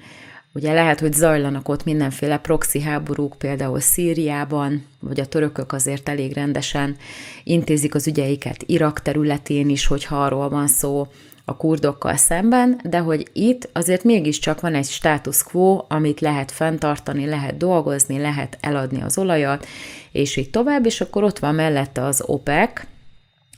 Ugye 0.57 0.73
lehet, 0.73 1.01
hogy 1.01 1.13
zajlanak 1.13 1.69
ott 1.69 1.85
mindenféle 1.85 2.39
proxy 2.39 2.81
háborúk, 2.81 3.35
például 3.39 3.81
Szíriában, 3.81 4.85
vagy 5.01 5.21
a 5.21 5.27
törökök 5.27 5.73
azért 5.73 6.09
elég 6.09 6.33
rendesen 6.33 6.97
intézik 7.45 7.95
az 7.95 8.07
ügyeiket 8.07 8.63
Irak 8.67 9.01
területén 9.03 9.69
is, 9.69 9.87
hogyha 9.87 10.25
arról 10.25 10.49
van 10.49 10.67
szó 10.67 11.07
a 11.45 11.57
kurdokkal 11.57 12.17
szemben, 12.17 12.81
de 12.85 12.99
hogy 12.99 13.29
itt 13.33 13.69
azért 13.73 14.05
mégiscsak 14.05 14.61
van 14.61 14.75
egy 14.75 14.87
status 14.87 15.43
quo, 15.43 15.85
amit 15.89 16.21
lehet 16.21 16.51
fenntartani, 16.51 17.27
lehet 17.27 17.57
dolgozni, 17.57 18.19
lehet 18.19 18.59
eladni 18.61 19.03
az 19.03 19.19
olajat, 19.19 19.67
és 20.13 20.37
így 20.37 20.51
tovább, 20.51 20.87
és 20.87 21.01
akkor 21.01 21.25
ott 21.25 21.39
van 21.39 21.55
mellette 21.55 22.05
az 22.05 22.23
OPEC, 22.27 22.87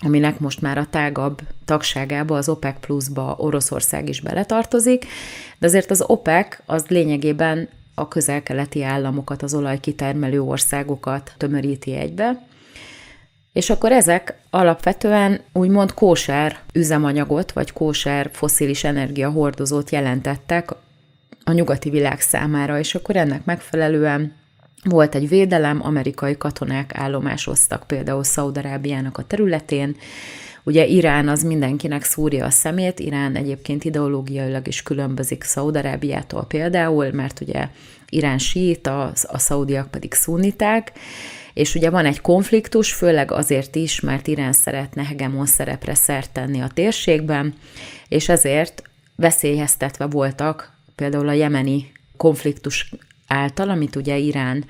aminek 0.01 0.39
most 0.39 0.61
már 0.61 0.79
a 0.79 0.87
tágabb 0.91 1.41
tagságába, 1.65 2.37
az 2.37 2.49
OPEC 2.49 2.81
pluszba 2.81 3.35
Oroszország 3.39 4.09
is 4.09 4.21
beletartozik, 4.21 5.07
de 5.59 5.67
azért 5.67 5.91
az 5.91 6.05
OPEC 6.07 6.59
az 6.67 6.85
lényegében 6.87 7.69
a 7.95 8.09
közel-keleti 8.09 8.83
államokat, 8.83 9.43
az 9.43 9.55
olajkitermelő 9.55 10.43
országokat 10.43 11.33
tömöríti 11.37 11.95
egybe, 11.95 12.47
és 13.53 13.71
akkor 13.71 13.93
ezek 13.93 14.39
alapvetően 14.51 15.41
úgymond 15.53 15.95
kóser 15.95 16.59
üzemanyagot, 16.73 17.53
vagy 17.53 17.73
kóser 17.73 18.31
foszilis 18.33 18.85
energiahordozót 18.85 19.91
jelentettek 19.91 20.71
a 21.45 21.53
nyugati 21.53 21.91
világ 21.91 22.21
számára, 22.21 22.79
és 22.79 22.95
akkor 22.95 23.17
ennek 23.17 23.45
megfelelően 23.45 24.33
volt 24.85 25.14
egy 25.14 25.29
védelem, 25.29 25.81
amerikai 25.83 26.37
katonák 26.37 26.95
állomásoztak 26.95 27.87
például 27.87 28.25
Szaudarábiának 28.25 29.19
a 29.19 29.25
területén, 29.25 29.97
Ugye 30.69 30.87
Irán 30.87 31.29
az 31.29 31.43
mindenkinek 31.43 32.05
szúrja 32.05 32.45
a 32.45 32.51
szemét, 32.51 33.01
Irán 33.01 33.37
egyébként 33.37 33.85
ideológiailag 33.85 34.67
is 34.67 34.83
különbözik 34.83 35.43
Szaudarábiától 35.43 36.45
például, 36.45 37.11
mert 37.12 37.41
ugye 37.41 37.69
Irán 38.09 38.38
síit, 38.38 38.87
a, 38.87 39.12
a 39.23 39.38
szaudiak 39.38 39.91
pedig 39.91 40.14
szuniták, 40.14 40.93
és 41.55 41.75
ugye 41.75 41.91
van 41.91 42.05
egy 42.05 42.21
konfliktus, 42.21 42.93
főleg 42.93 43.33
azért 43.33 43.77
is, 43.77 44.01
mert 44.01 44.27
Irán 44.27 44.53
szeretne 44.53 45.05
hegemon 45.05 45.47
szerepre 45.47 45.95
szert 45.95 46.31
tenni 46.31 46.61
a 46.61 46.71
térségben, 46.75 47.55
és 48.09 48.29
ezért 48.29 48.83
veszélyeztetve 49.17 50.07
voltak 50.07 50.73
például 50.95 51.29
a 51.29 51.33
jemeni 51.33 51.93
konfliktus 52.17 52.93
által, 53.29 53.71
amit 53.71 53.97
ugye 53.97 54.17
Irán 54.17 54.64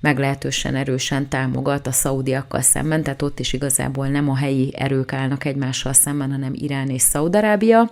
meglehetősen 0.00 0.74
erősen 0.74 1.28
támogat 1.28 1.86
a 1.86 1.92
szaudiakkal 1.92 2.60
szemben, 2.60 3.02
tehát 3.02 3.22
ott 3.22 3.38
is 3.38 3.52
igazából 3.52 4.06
nem 4.06 4.28
a 4.28 4.36
helyi 4.36 4.74
erők 4.76 5.12
állnak 5.12 5.44
egymással 5.44 5.92
szemben, 5.92 6.30
hanem 6.30 6.52
Irán 6.54 6.88
és 6.88 7.02
Szaudarábia, 7.02 7.90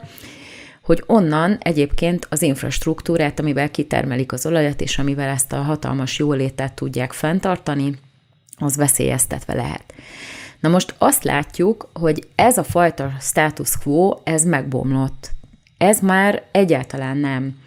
hogy 0.82 1.02
onnan 1.06 1.58
egyébként 1.60 2.26
az 2.30 2.42
infrastruktúrát, 2.42 3.40
amivel 3.40 3.70
kitermelik 3.70 4.32
az 4.32 4.46
olajat, 4.46 4.80
és 4.80 4.98
amivel 4.98 5.28
ezt 5.28 5.52
a 5.52 5.62
hatalmas 5.62 6.18
jólétet 6.18 6.72
tudják 6.72 7.12
fenntartani, 7.12 7.98
az 8.56 8.76
veszélyeztetve 8.76 9.54
lehet. 9.54 9.94
Na 10.60 10.68
most 10.68 10.94
azt 10.98 11.24
látjuk, 11.24 11.90
hogy 11.94 12.28
ez 12.34 12.58
a 12.58 12.64
fajta 12.64 13.12
status 13.20 13.78
quo, 13.78 14.14
ez 14.24 14.44
megbomlott. 14.44 15.30
Ez 15.78 16.00
már 16.00 16.42
egyáltalán 16.52 17.16
nem 17.16 17.58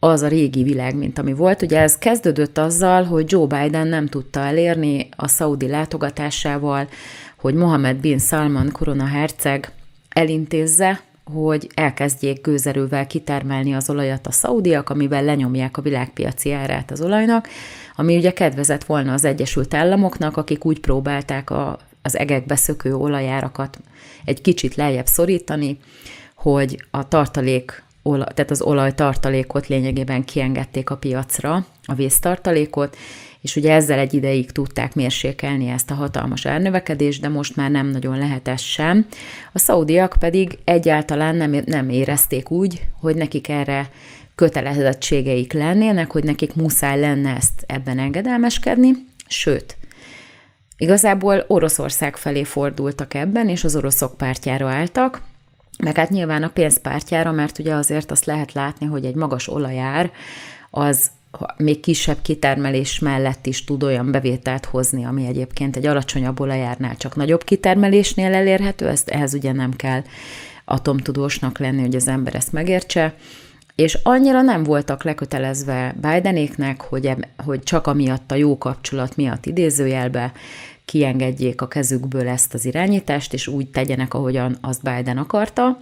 az 0.00 0.22
a 0.22 0.28
régi 0.28 0.62
világ, 0.62 0.96
mint 0.96 1.18
ami 1.18 1.32
volt. 1.32 1.62
Ugye 1.62 1.80
ez 1.80 1.98
kezdődött 1.98 2.58
azzal, 2.58 3.04
hogy 3.04 3.24
Joe 3.32 3.46
Biden 3.46 3.86
nem 3.86 4.06
tudta 4.06 4.40
elérni 4.40 5.08
a 5.16 5.28
szaudi 5.28 5.68
látogatásával, 5.68 6.88
hogy 7.36 7.54
Mohammed 7.54 7.96
bin 7.96 8.18
Salman 8.18 8.72
korona 8.72 9.06
herceg 9.06 9.72
elintézze, 10.08 11.00
hogy 11.24 11.70
elkezdjék 11.74 12.40
gőzerővel 12.40 13.06
kitermelni 13.06 13.74
az 13.74 13.90
olajat 13.90 14.26
a 14.26 14.32
szaudiak, 14.32 14.90
amivel 14.90 15.24
lenyomják 15.24 15.76
a 15.76 15.82
világpiaci 15.82 16.52
árát 16.52 16.90
az 16.90 17.00
olajnak, 17.00 17.48
ami 17.96 18.16
ugye 18.16 18.32
kedvezett 18.32 18.84
volna 18.84 19.12
az 19.12 19.24
Egyesült 19.24 19.74
Államoknak, 19.74 20.36
akik 20.36 20.64
úgy 20.64 20.80
próbálták 20.80 21.50
a, 21.50 21.78
az 22.02 22.18
egekbe 22.18 22.56
szökő 22.56 22.94
olajárakat 22.94 23.78
egy 24.24 24.40
kicsit 24.40 24.74
lejjebb 24.74 25.06
szorítani, 25.06 25.78
hogy 26.34 26.84
a 26.90 27.08
tartalék 27.08 27.82
olaj, 28.02 28.26
tehát 28.34 28.50
az 28.50 28.62
olajtartalékot 28.62 29.66
lényegében 29.66 30.24
kiengedték 30.24 30.90
a 30.90 30.96
piacra, 30.96 31.66
a 31.84 31.94
víztartalékot, 31.94 32.96
és 33.40 33.56
ugye 33.56 33.72
ezzel 33.72 33.98
egy 33.98 34.14
ideig 34.14 34.50
tudták 34.50 34.94
mérsékelni 34.94 35.68
ezt 35.68 35.90
a 35.90 35.94
hatalmas 35.94 36.46
árnövekedést, 36.46 37.20
de 37.20 37.28
most 37.28 37.56
már 37.56 37.70
nem 37.70 37.86
nagyon 37.86 38.18
lehet 38.18 38.48
ez 38.48 38.60
sem. 38.60 39.06
A 39.52 39.58
szaudiak 39.58 40.16
pedig 40.18 40.58
egyáltalán 40.64 41.36
nem, 41.36 41.62
nem 41.64 41.88
érezték 41.88 42.50
úgy, 42.50 42.86
hogy 43.00 43.16
nekik 43.16 43.48
erre 43.48 43.90
kötelezettségeik 44.34 45.52
lennének, 45.52 46.10
hogy 46.10 46.24
nekik 46.24 46.54
muszáj 46.54 47.00
lenne 47.00 47.36
ezt 47.36 47.64
ebben 47.66 47.98
engedelmeskedni, 47.98 48.90
sőt, 49.26 49.76
igazából 50.76 51.44
Oroszország 51.46 52.16
felé 52.16 52.44
fordultak 52.44 53.14
ebben, 53.14 53.48
és 53.48 53.64
az 53.64 53.76
oroszok 53.76 54.16
pártjára 54.16 54.68
álltak, 54.68 55.22
meg 55.80 55.96
hát 55.96 56.10
nyilván 56.10 56.42
a 56.42 56.48
pénzpártjára, 56.48 57.32
mert 57.32 57.58
ugye 57.58 57.74
azért 57.74 58.10
azt 58.10 58.24
lehet 58.24 58.52
látni, 58.52 58.86
hogy 58.86 59.04
egy 59.04 59.14
magas 59.14 59.48
olajár 59.48 60.10
az 60.70 61.10
még 61.56 61.80
kisebb 61.80 62.16
kitermelés 62.22 62.98
mellett 62.98 63.46
is 63.46 63.64
tud 63.64 63.82
olyan 63.82 64.10
bevételt 64.10 64.64
hozni, 64.64 65.04
ami 65.04 65.26
egyébként 65.26 65.76
egy 65.76 65.86
alacsonyabb 65.86 66.40
olajárnál 66.40 66.96
csak 66.96 67.16
nagyobb 67.16 67.44
kitermelésnél 67.44 68.34
elérhető, 68.34 68.88
ezt 68.88 69.08
ehhez 69.08 69.34
ugye 69.34 69.52
nem 69.52 69.76
kell 69.76 70.02
atomtudósnak 70.64 71.58
lenni, 71.58 71.80
hogy 71.80 71.94
az 71.94 72.08
ember 72.08 72.34
ezt 72.34 72.52
megértse, 72.52 73.14
és 73.74 73.98
annyira 74.02 74.42
nem 74.42 74.62
voltak 74.62 75.04
lekötelezve 75.04 75.94
Bidenéknek, 76.00 76.80
hogy, 76.80 77.10
hogy 77.44 77.62
csak 77.62 77.86
amiatt 77.86 78.30
a 78.30 78.34
jó 78.34 78.58
kapcsolat 78.58 79.16
miatt 79.16 79.46
idézőjelbe 79.46 80.32
kiengedjék 80.90 81.60
a 81.60 81.68
kezükből 81.68 82.28
ezt 82.28 82.54
az 82.54 82.64
irányítást, 82.64 83.32
és 83.32 83.46
úgy 83.46 83.70
tegyenek, 83.70 84.14
ahogyan 84.14 84.58
azt 84.60 84.82
Biden 84.82 85.18
akarta, 85.18 85.80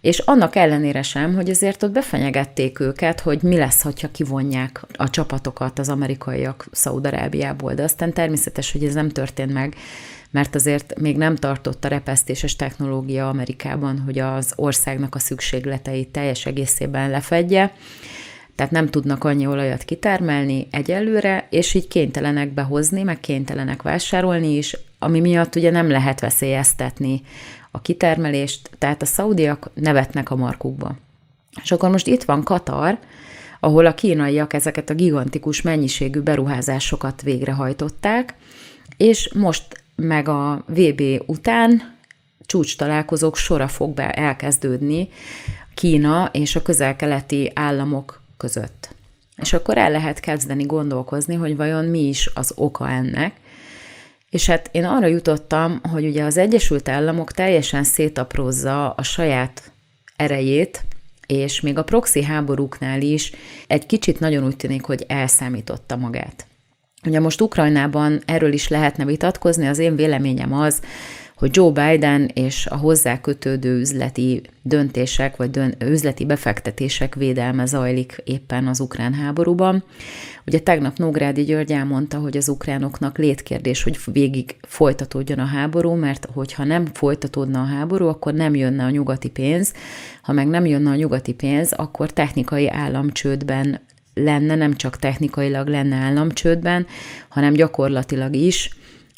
és 0.00 0.18
annak 0.18 0.56
ellenére 0.56 1.02
sem, 1.02 1.34
hogy 1.34 1.50
azért 1.50 1.82
ott 1.82 1.90
befenyegették 1.90 2.80
őket, 2.80 3.20
hogy 3.20 3.42
mi 3.42 3.56
lesz, 3.56 3.82
ha 3.82 3.90
kivonják 4.12 4.84
a 4.96 5.10
csapatokat 5.10 5.78
az 5.78 5.88
amerikaiak 5.88 6.66
Szaudarábiából, 6.70 7.74
de 7.74 7.82
aztán 7.82 8.12
természetes, 8.12 8.72
hogy 8.72 8.84
ez 8.84 8.94
nem 8.94 9.08
történt 9.08 9.52
meg, 9.52 9.74
mert 10.30 10.54
azért 10.54 11.00
még 11.00 11.16
nem 11.16 11.36
tartott 11.36 11.84
a 11.84 11.88
repesztéses 11.88 12.56
technológia 12.56 13.28
Amerikában, 13.28 13.98
hogy 13.98 14.18
az 14.18 14.52
országnak 14.56 15.14
a 15.14 15.18
szükségleteit 15.18 16.08
teljes 16.08 16.46
egészében 16.46 17.10
lefedje, 17.10 17.72
tehát 18.56 18.72
nem 18.72 18.88
tudnak 18.88 19.24
annyi 19.24 19.46
olajat 19.46 19.82
kitermelni 19.82 20.66
egyelőre, 20.70 21.46
és 21.50 21.74
így 21.74 21.88
kénytelenek 21.88 22.54
behozni, 22.54 23.02
meg 23.02 23.20
kénytelenek 23.20 23.82
vásárolni 23.82 24.56
is, 24.56 24.76
ami 24.98 25.20
miatt 25.20 25.54
ugye 25.54 25.70
nem 25.70 25.90
lehet 25.90 26.20
veszélyeztetni 26.20 27.22
a 27.70 27.80
kitermelést, 27.80 28.70
tehát 28.78 29.02
a 29.02 29.06
szaudiak 29.06 29.70
nevetnek 29.74 30.30
a 30.30 30.36
markukba. 30.36 30.96
És 31.62 31.72
akkor 31.72 31.90
most 31.90 32.06
itt 32.06 32.24
van 32.24 32.42
Katar, 32.42 32.98
ahol 33.60 33.86
a 33.86 33.94
kínaiak 33.94 34.52
ezeket 34.52 34.90
a 34.90 34.94
gigantikus 34.94 35.62
mennyiségű 35.62 36.20
beruházásokat 36.20 37.22
végrehajtották, 37.22 38.34
és 38.96 39.30
most 39.34 39.82
meg 39.94 40.28
a 40.28 40.64
VB 40.66 41.02
után 41.26 41.94
csúcs 42.46 42.76
találkozók 42.76 43.36
sora 43.36 43.68
fog 43.68 43.94
be 43.94 44.10
elkezdődni 44.10 45.08
Kína 45.74 46.28
és 46.32 46.56
a 46.56 46.62
közel-keleti 46.62 47.50
államok 47.54 48.20
között. 48.36 48.94
És 49.36 49.52
akkor 49.52 49.78
el 49.78 49.90
lehet 49.90 50.20
kezdeni 50.20 50.64
gondolkozni, 50.64 51.34
hogy 51.34 51.56
vajon 51.56 51.84
mi 51.84 52.08
is 52.08 52.30
az 52.34 52.52
oka 52.54 52.90
ennek. 52.90 53.34
És 54.30 54.46
hát 54.46 54.68
én 54.72 54.84
arra 54.84 55.06
jutottam, 55.06 55.80
hogy 55.92 56.06
ugye 56.06 56.24
az 56.24 56.36
Egyesült 56.36 56.88
Államok 56.88 57.32
teljesen 57.32 57.84
szétaprózza 57.84 58.90
a 58.90 59.02
saját 59.02 59.70
erejét, 60.16 60.84
és 61.26 61.60
még 61.60 61.78
a 61.78 61.84
proxy 61.84 62.22
háborúknál 62.22 63.00
is 63.00 63.32
egy 63.66 63.86
kicsit 63.86 64.20
nagyon 64.20 64.44
úgy 64.44 64.56
tűnik, 64.56 64.84
hogy 64.84 65.04
elszámította 65.08 65.96
magát. 65.96 66.46
Ugye 67.06 67.20
most 67.20 67.40
Ukrajnában 67.40 68.22
erről 68.24 68.52
is 68.52 68.68
lehetne 68.68 69.04
vitatkozni, 69.04 69.66
az 69.66 69.78
én 69.78 69.96
véleményem 69.96 70.52
az, 70.52 70.80
hogy 71.36 71.50
Joe 71.52 71.70
Biden 71.70 72.30
és 72.34 72.66
a 72.66 72.76
hozzá 72.76 73.20
kötődő 73.20 73.78
üzleti 73.78 74.42
döntések, 74.62 75.36
vagy 75.36 75.50
dön- 75.50 75.82
üzleti 75.82 76.24
befektetések 76.24 77.14
védelme 77.14 77.66
zajlik 77.66 78.22
éppen 78.24 78.66
az 78.66 78.80
ukrán 78.80 79.14
háborúban. 79.14 79.84
Ugye 80.46 80.58
tegnap 80.60 80.96
Nógrádi 80.96 81.44
György 81.44 81.72
elmondta, 81.72 82.18
hogy 82.18 82.36
az 82.36 82.48
ukránoknak 82.48 83.18
létkérdés, 83.18 83.82
hogy 83.82 83.98
végig 84.12 84.56
folytatódjon 84.62 85.38
a 85.38 85.44
háború, 85.44 85.94
mert 85.94 86.28
hogyha 86.32 86.64
nem 86.64 86.86
folytatódna 86.86 87.60
a 87.60 87.66
háború, 87.66 88.06
akkor 88.06 88.34
nem 88.34 88.54
jönne 88.54 88.84
a 88.84 88.90
nyugati 88.90 89.30
pénz. 89.30 89.72
Ha 90.22 90.32
meg 90.32 90.46
nem 90.46 90.66
jönne 90.66 90.90
a 90.90 90.94
nyugati 90.94 91.32
pénz, 91.32 91.72
akkor 91.72 92.10
technikai 92.10 92.68
államcsődben 92.68 93.80
lenne, 94.14 94.54
nem 94.54 94.74
csak 94.74 94.96
technikailag 94.96 95.68
lenne 95.68 95.96
államcsődben, 95.96 96.86
hanem 97.28 97.52
gyakorlatilag 97.52 98.34
is, 98.34 98.70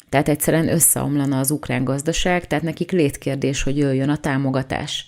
tehát 0.09 0.29
egyszerűen 0.29 0.69
összeomlana 0.69 1.39
az 1.39 1.51
ukrán 1.51 1.83
gazdaság, 1.83 2.47
tehát 2.47 2.63
nekik 2.63 2.91
létkérdés, 2.91 3.63
hogy 3.63 3.77
jöjjön 3.77 4.09
a 4.09 4.17
támogatás. 4.17 5.05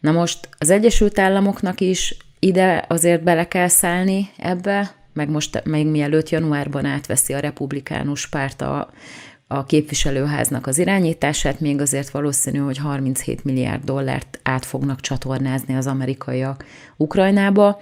Na 0.00 0.12
most 0.12 0.48
az 0.58 0.70
Egyesült 0.70 1.18
Államoknak 1.18 1.80
is 1.80 2.16
ide 2.38 2.84
azért 2.88 3.22
bele 3.22 3.48
kell 3.48 3.68
szállni 3.68 4.30
ebbe, 4.36 4.94
meg 5.12 5.30
most 5.30 5.62
még 5.64 5.86
mielőtt 5.86 6.28
januárban 6.28 6.84
átveszi 6.84 7.32
a 7.32 7.38
republikánus 7.38 8.28
párt 8.28 8.62
a, 8.62 8.90
a 9.46 9.64
képviselőháznak 9.64 10.66
az 10.66 10.78
irányítását, 10.78 11.60
még 11.60 11.80
azért 11.80 12.10
valószínű, 12.10 12.58
hogy 12.58 12.78
37 12.78 13.44
milliárd 13.44 13.84
dollárt 13.84 14.40
át 14.42 14.64
fognak 14.64 15.00
csatornázni 15.00 15.76
az 15.76 15.86
amerikaiak 15.86 16.64
Ukrajnába. 16.96 17.80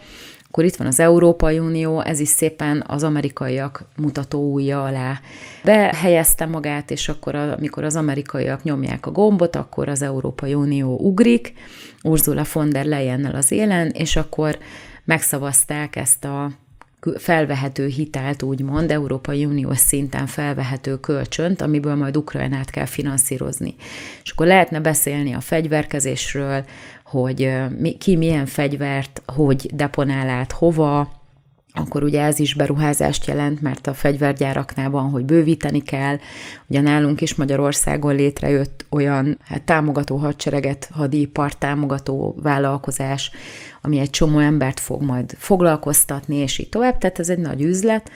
Akkor 0.52 0.64
itt 0.64 0.76
van 0.76 0.86
az 0.86 1.00
Európai 1.00 1.58
Unió, 1.58 2.00
ez 2.00 2.20
is 2.20 2.28
szépen 2.28 2.84
az 2.86 3.02
amerikaiak 3.02 3.84
mutató 3.96 4.50
újja 4.50 4.84
alá 4.84 5.20
behelyezte 5.64 6.46
magát, 6.46 6.90
és 6.90 7.08
akkor 7.08 7.34
amikor 7.34 7.84
az 7.84 7.96
amerikaiak 7.96 8.62
nyomják 8.62 9.06
a 9.06 9.10
gombot, 9.10 9.56
akkor 9.56 9.88
az 9.88 10.02
Európai 10.02 10.54
Unió 10.54 10.98
ugrik, 10.98 11.52
Ursula 12.02 12.44
von 12.52 12.70
der 12.70 12.84
Leyennel 12.84 13.34
az 13.34 13.50
élen, 13.50 13.88
és 13.88 14.16
akkor 14.16 14.58
megszavazták 15.04 15.96
ezt 15.96 16.24
a 16.24 16.50
felvehető 17.16 17.86
hitelt, 17.86 18.42
úgymond, 18.42 18.90
Európai 18.90 19.44
Uniós 19.44 19.78
szinten 19.78 20.26
felvehető 20.26 21.00
kölcsönt, 21.00 21.60
amiből 21.60 21.94
majd 21.94 22.16
Ukrajnát 22.16 22.70
kell 22.70 22.86
finanszírozni. 22.86 23.74
És 24.24 24.30
akkor 24.30 24.46
lehetne 24.46 24.80
beszélni 24.80 25.32
a 25.32 25.40
fegyverkezésről, 25.40 26.64
hogy 27.12 27.52
ki 27.98 28.16
milyen 28.16 28.46
fegyvert, 28.46 29.22
hogy 29.26 29.70
deponál 29.74 30.28
át 30.28 30.52
hova, 30.52 31.20
akkor 31.74 32.02
ugye 32.02 32.22
ez 32.22 32.38
is 32.38 32.54
beruházást 32.54 33.26
jelent, 33.26 33.60
mert 33.60 33.86
a 33.86 33.94
fegyvergyáraknál 33.94 34.90
van, 34.90 35.10
hogy 35.10 35.24
bővíteni 35.24 35.82
kell. 35.82 36.16
Ugye 36.66 36.80
nálunk 36.80 37.20
is 37.20 37.34
Magyarországon 37.34 38.14
létrejött 38.14 38.86
olyan 38.90 39.38
hát, 39.44 39.62
támogató 39.62 40.16
hadsereget, 40.16 40.88
hadipart 40.92 41.58
támogató 41.58 42.36
vállalkozás, 42.42 43.30
ami 43.82 43.98
egy 43.98 44.10
csomó 44.10 44.38
embert 44.38 44.80
fog 44.80 45.02
majd 45.02 45.34
foglalkoztatni, 45.38 46.36
és 46.36 46.58
így 46.58 46.68
tovább, 46.68 46.98
tehát 46.98 47.18
ez 47.18 47.28
egy 47.28 47.38
nagy 47.38 47.62
üzlet. 47.62 48.10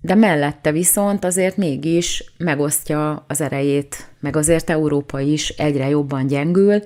De 0.00 0.14
mellette 0.14 0.72
viszont 0.72 1.24
azért 1.24 1.56
mégis 1.56 2.32
megosztja 2.38 3.24
az 3.28 3.40
erejét, 3.40 4.10
meg 4.20 4.36
azért 4.36 4.70
Európa 4.70 5.20
is 5.20 5.48
egyre 5.48 5.88
jobban 5.88 6.26
gyengül, 6.26 6.82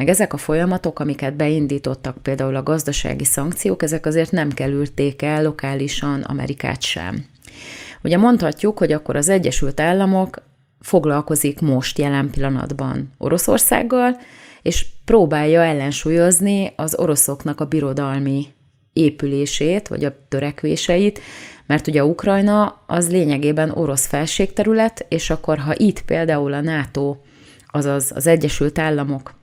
meg 0.00 0.08
ezek 0.08 0.32
a 0.32 0.36
folyamatok, 0.36 0.98
amiket 0.98 1.36
beindítottak, 1.36 2.16
például 2.22 2.56
a 2.56 2.62
gazdasági 2.62 3.24
szankciók, 3.24 3.82
ezek 3.82 4.06
azért 4.06 4.30
nem 4.30 4.50
kerülték 4.50 5.22
el 5.22 5.42
lokálisan 5.42 6.20
Amerikát 6.20 6.82
sem. 6.82 7.24
Ugye 8.02 8.16
mondhatjuk, 8.16 8.78
hogy 8.78 8.92
akkor 8.92 9.16
az 9.16 9.28
Egyesült 9.28 9.80
Államok 9.80 10.42
foglalkozik 10.80 11.60
most 11.60 11.98
jelen 11.98 12.30
pillanatban 12.30 13.12
Oroszországgal, 13.18 14.16
és 14.62 14.86
próbálja 15.04 15.62
ellensúlyozni 15.62 16.72
az 16.76 16.98
oroszoknak 16.98 17.60
a 17.60 17.64
birodalmi 17.64 18.46
épülését, 18.92 19.88
vagy 19.88 20.04
a 20.04 20.14
törekvéseit, 20.28 21.20
mert 21.66 21.86
ugye 21.86 22.04
Ukrajna 22.04 22.82
az 22.86 23.10
lényegében 23.10 23.70
orosz 23.70 24.06
felségterület, 24.06 25.06
és 25.08 25.30
akkor 25.30 25.58
ha 25.58 25.74
itt 25.76 26.02
például 26.02 26.52
a 26.52 26.60
NATO, 26.60 27.16
azaz 27.66 28.12
az 28.14 28.26
Egyesült 28.26 28.78
Államok 28.78 29.38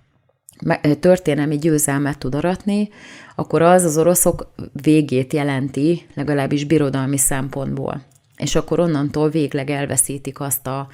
történelmi 0.99 1.57
győzelmet 1.57 2.17
tud 2.17 2.35
aratni, 2.35 2.89
akkor 3.35 3.61
az 3.61 3.83
az 3.83 3.97
oroszok 3.97 4.51
végét 4.81 5.33
jelenti, 5.33 6.05
legalábbis 6.13 6.63
birodalmi 6.63 7.17
szempontból. 7.17 8.01
És 8.37 8.55
akkor 8.55 8.79
onnantól 8.79 9.29
végleg 9.29 9.69
elveszítik 9.69 10.39
azt 10.39 10.67
a 10.67 10.87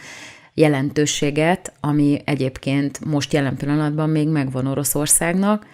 jelentőséget, 0.54 1.73
ami 1.80 2.21
egyébként 2.26 3.06
most 3.06 3.34
jelen 3.34 3.58
pillanatban 3.58 4.10
még 4.10 4.28
megvan 4.28 4.67
Oroszországnak, 4.67 5.65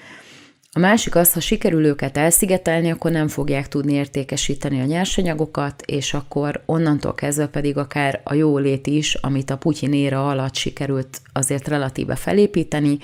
a 0.75 0.79
másik 0.79 1.15
az, 1.15 1.33
ha 1.33 1.39
sikerül 1.39 1.85
őket 1.85 2.17
elszigetelni, 2.17 2.91
akkor 2.91 3.11
nem 3.11 3.27
fogják 3.27 3.67
tudni 3.67 3.93
értékesíteni 3.93 4.81
a 4.81 4.85
nyersanyagokat, 4.85 5.81
és 5.85 6.13
akkor 6.13 6.63
onnantól 6.65 7.13
kezdve 7.15 7.47
pedig 7.47 7.77
akár 7.77 8.21
a 8.23 8.33
jólét 8.33 8.87
is, 8.87 9.13
amit 9.13 9.49
a 9.49 9.57
Putyin 9.57 9.93
éra 9.93 10.29
alatt 10.29 10.55
sikerült 10.55 11.21
azért 11.33 11.67
relatíve 11.67 12.15
felépíteni, 12.15 12.97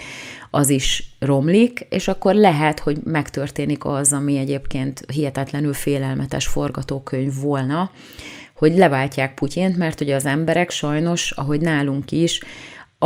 az 0.51 0.69
is 0.69 1.15
romlik, 1.19 1.85
és 1.89 2.07
akkor 2.07 2.35
lehet, 2.35 2.79
hogy 2.79 2.97
megtörténik 3.03 3.85
az, 3.85 4.13
ami 4.13 4.37
egyébként 4.37 5.03
hihetetlenül 5.13 5.73
félelmetes 5.73 6.47
forgatókönyv 6.47 7.41
volna, 7.41 7.91
hogy 8.55 8.77
leváltják 8.77 9.33
Putyint, 9.33 9.77
mert 9.77 10.01
ugye 10.01 10.15
az 10.15 10.25
emberek 10.25 10.69
sajnos, 10.69 11.31
ahogy 11.31 11.61
nálunk 11.61 12.11
is, 12.11 12.39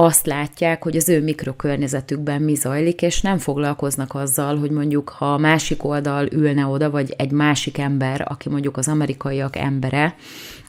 azt 0.02 0.26
látják, 0.26 0.84
hogy 0.84 0.96
az 0.96 1.10
ő 1.10 1.24
mikrokörnyezetükben 1.24 2.42
mi 2.42 2.56
zajlik, 2.56 3.02
és 3.02 3.22
nem 3.22 3.38
foglalkoznak 3.38 4.16
azzal, 4.16 4.58
hogy 4.58 4.72
mondjuk 4.72 5.10
ha 5.10 5.34
a 5.34 5.38
másik 5.38 5.84
oldal 5.84 6.28
ülne 6.32 6.66
oda, 6.66 6.90
vagy 6.90 7.14
egy 7.18 7.32
másik 7.32 7.78
ember, 7.78 8.26
aki 8.28 8.50
mondjuk 8.50 8.78
az 8.78 8.88
amerikaiak 8.88 9.56
embere, 9.56 10.16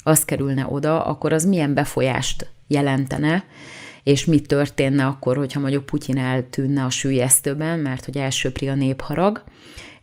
az 0.02 0.24
kerülne 0.24 0.66
oda, 0.68 1.04
akkor 1.04 1.32
az 1.32 1.44
milyen 1.44 1.74
befolyást 1.74 2.50
jelentene, 2.66 3.44
és 4.02 4.24
mi 4.24 4.40
történne 4.40 5.06
akkor, 5.06 5.36
hogyha 5.36 5.60
mondjuk 5.60 5.86
Putyin 5.86 6.18
eltűnne 6.18 6.84
a 6.84 6.90
sülyeztőben, 6.90 7.78
mert 7.78 8.04
hogy 8.04 8.16
elsőpri 8.16 8.68
a 8.68 8.74
népharag, 8.74 9.42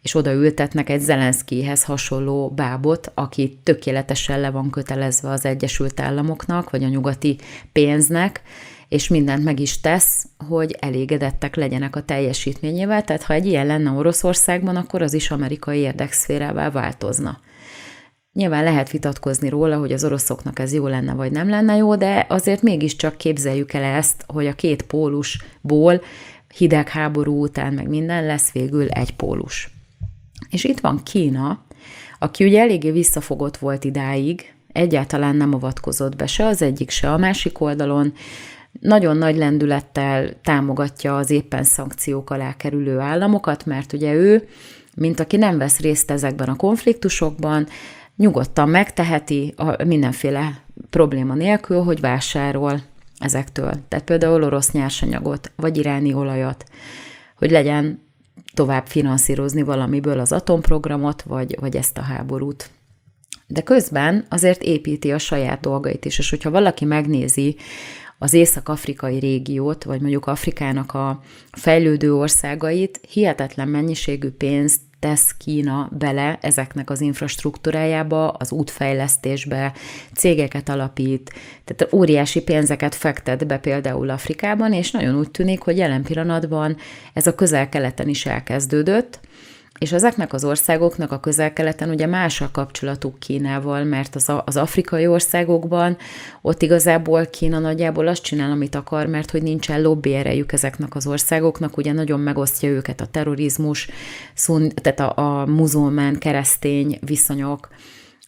és 0.01 0.15
oda 0.15 0.33
ültetnek 0.33 0.89
egy 0.89 1.01
Zelenszkihez 1.01 1.83
hasonló 1.83 2.49
bábot, 2.49 3.11
aki 3.13 3.59
tökéletesen 3.63 4.39
le 4.39 4.49
van 4.49 4.69
kötelezve 4.69 5.29
az 5.29 5.45
Egyesült 5.45 5.99
Államoknak, 5.99 6.69
vagy 6.69 6.83
a 6.83 6.87
nyugati 6.87 7.37
pénznek, 7.71 8.41
és 8.89 9.07
mindent 9.07 9.43
meg 9.43 9.59
is 9.59 9.81
tesz, 9.81 10.27
hogy 10.47 10.75
elégedettek 10.79 11.55
legyenek 11.55 11.95
a 11.95 12.03
teljesítményével, 12.03 13.03
tehát 13.03 13.23
ha 13.23 13.33
egy 13.33 13.45
ilyen 13.45 13.65
lenne 13.65 13.91
Oroszországban, 13.91 14.75
akkor 14.75 15.01
az 15.01 15.13
is 15.13 15.31
amerikai 15.31 15.79
érdekszférává 15.79 16.69
változna. 16.69 17.39
Nyilván 18.33 18.63
lehet 18.63 18.91
vitatkozni 18.91 19.49
róla, 19.49 19.77
hogy 19.77 19.91
az 19.91 20.03
oroszoknak 20.03 20.59
ez 20.59 20.73
jó 20.73 20.87
lenne, 20.87 21.13
vagy 21.13 21.31
nem 21.31 21.49
lenne 21.49 21.75
jó, 21.75 21.95
de 21.95 22.25
azért 22.29 22.61
mégiscsak 22.61 23.17
képzeljük 23.17 23.73
el 23.73 23.83
ezt, 23.83 24.23
hogy 24.27 24.47
a 24.47 24.53
két 24.53 24.81
pólusból 24.81 26.01
hidegháború 26.57 27.41
után 27.41 27.73
meg 27.73 27.87
minden 27.87 28.25
lesz 28.25 28.51
végül 28.51 28.87
egy 28.87 29.15
pólus. 29.15 29.69
És 30.49 30.63
itt 30.63 30.79
van 30.79 31.03
Kína, 31.03 31.65
aki 32.19 32.45
ugye 32.45 32.61
eléggé 32.61 32.91
visszafogott 32.91 33.57
volt 33.57 33.83
idáig, 33.83 34.53
egyáltalán 34.71 35.35
nem 35.35 35.53
avatkozott 35.53 36.15
be 36.15 36.27
se 36.27 36.45
az 36.45 36.61
egyik, 36.61 36.89
se 36.89 37.11
a 37.11 37.17
másik 37.17 37.61
oldalon, 37.61 38.13
nagyon 38.71 39.17
nagy 39.17 39.37
lendülettel 39.37 40.41
támogatja 40.41 41.17
az 41.17 41.29
éppen 41.29 41.63
szankciók 41.63 42.29
alá 42.29 42.55
kerülő 42.57 42.99
államokat, 42.99 43.65
mert 43.65 43.93
ugye 43.93 44.13
ő, 44.13 44.47
mint 44.95 45.19
aki 45.19 45.37
nem 45.37 45.57
vesz 45.57 45.79
részt 45.79 46.11
ezekben 46.11 46.49
a 46.49 46.55
konfliktusokban, 46.55 47.67
nyugodtan 48.15 48.69
megteheti 48.69 49.53
a 49.57 49.83
mindenféle 49.83 50.61
probléma 50.89 51.33
nélkül, 51.33 51.83
hogy 51.83 51.99
vásárol 51.99 52.81
ezektől. 53.19 53.73
Tehát 53.87 54.05
például 54.05 54.43
orosz 54.43 54.71
nyersanyagot, 54.71 55.51
vagy 55.55 55.77
iráni 55.77 56.13
olajat, 56.13 56.63
hogy 57.35 57.51
legyen 57.51 58.05
tovább 58.53 58.85
finanszírozni 58.85 59.61
valamiből 59.61 60.19
az 60.19 60.31
atomprogramot, 60.31 61.21
vagy, 61.21 61.57
vagy 61.59 61.75
ezt 61.75 61.97
a 61.97 62.01
háborút. 62.01 62.69
De 63.47 63.61
közben 63.61 64.25
azért 64.29 64.63
építi 64.63 65.11
a 65.11 65.17
saját 65.17 65.59
dolgait 65.59 66.05
is, 66.05 66.19
és 66.19 66.29
hogyha 66.29 66.49
valaki 66.49 66.85
megnézi 66.85 67.55
az 68.17 68.33
észak-afrikai 68.33 69.19
régiót, 69.19 69.83
vagy 69.83 70.01
mondjuk 70.01 70.25
Afrikának 70.25 70.93
a 70.93 71.21
fejlődő 71.51 72.15
országait, 72.15 72.99
hihetetlen 73.09 73.67
mennyiségű 73.67 74.29
pénzt 74.29 74.81
tesz 74.99 75.35
Kína 75.37 75.89
bele 75.97 76.37
ezeknek 76.41 76.89
az 76.89 77.01
infrastruktúrájába, 77.01 78.29
az 78.29 78.51
útfejlesztésbe, 78.51 79.73
cégeket 80.13 80.69
alapít, 80.69 81.33
tehát 81.65 81.93
óriási 81.93 82.41
pénzeket 82.41 82.95
fektet 82.95 83.47
be 83.47 83.57
például 83.57 84.09
Afrikában, 84.09 84.73
és 84.73 84.91
nagyon 84.91 85.17
úgy 85.17 85.31
tűnik, 85.31 85.61
hogy 85.61 85.77
jelen 85.77 86.03
pillanatban 86.03 86.77
ez 87.13 87.27
a 87.27 87.35
közel-keleten 87.35 88.07
is 88.07 88.25
elkezdődött, 88.25 89.19
és 89.77 89.91
ezeknek 89.91 90.33
az 90.33 90.43
országoknak 90.43 91.11
a 91.11 91.19
közel-keleten 91.19 91.89
ugye 91.89 92.05
más 92.05 92.41
a 92.41 92.49
kapcsolatuk 92.51 93.19
Kínával, 93.19 93.83
mert 93.83 94.15
az, 94.15 94.29
a, 94.29 94.43
az 94.45 94.57
afrikai 94.57 95.07
országokban 95.07 95.97
ott 96.41 96.61
igazából 96.61 97.25
Kína 97.25 97.59
nagyjából 97.59 98.07
azt 98.07 98.23
csinál, 98.23 98.51
amit 98.51 98.75
akar, 98.75 99.05
mert 99.05 99.31
hogy 99.31 99.41
nincsen 99.41 99.81
lobby 99.81 100.13
erejük 100.13 100.51
ezeknek 100.51 100.95
az 100.95 101.07
országoknak, 101.07 101.77
ugye 101.77 101.91
nagyon 101.91 102.19
megosztja 102.19 102.69
őket 102.69 103.01
a 103.01 103.05
terrorizmus, 103.05 103.89
szun, 104.33 104.69
tehát 104.69 104.99
a, 104.99 105.41
a 105.41 105.45
muzulmán, 105.45 106.17
keresztény 106.17 106.99
viszonyok, 107.05 107.67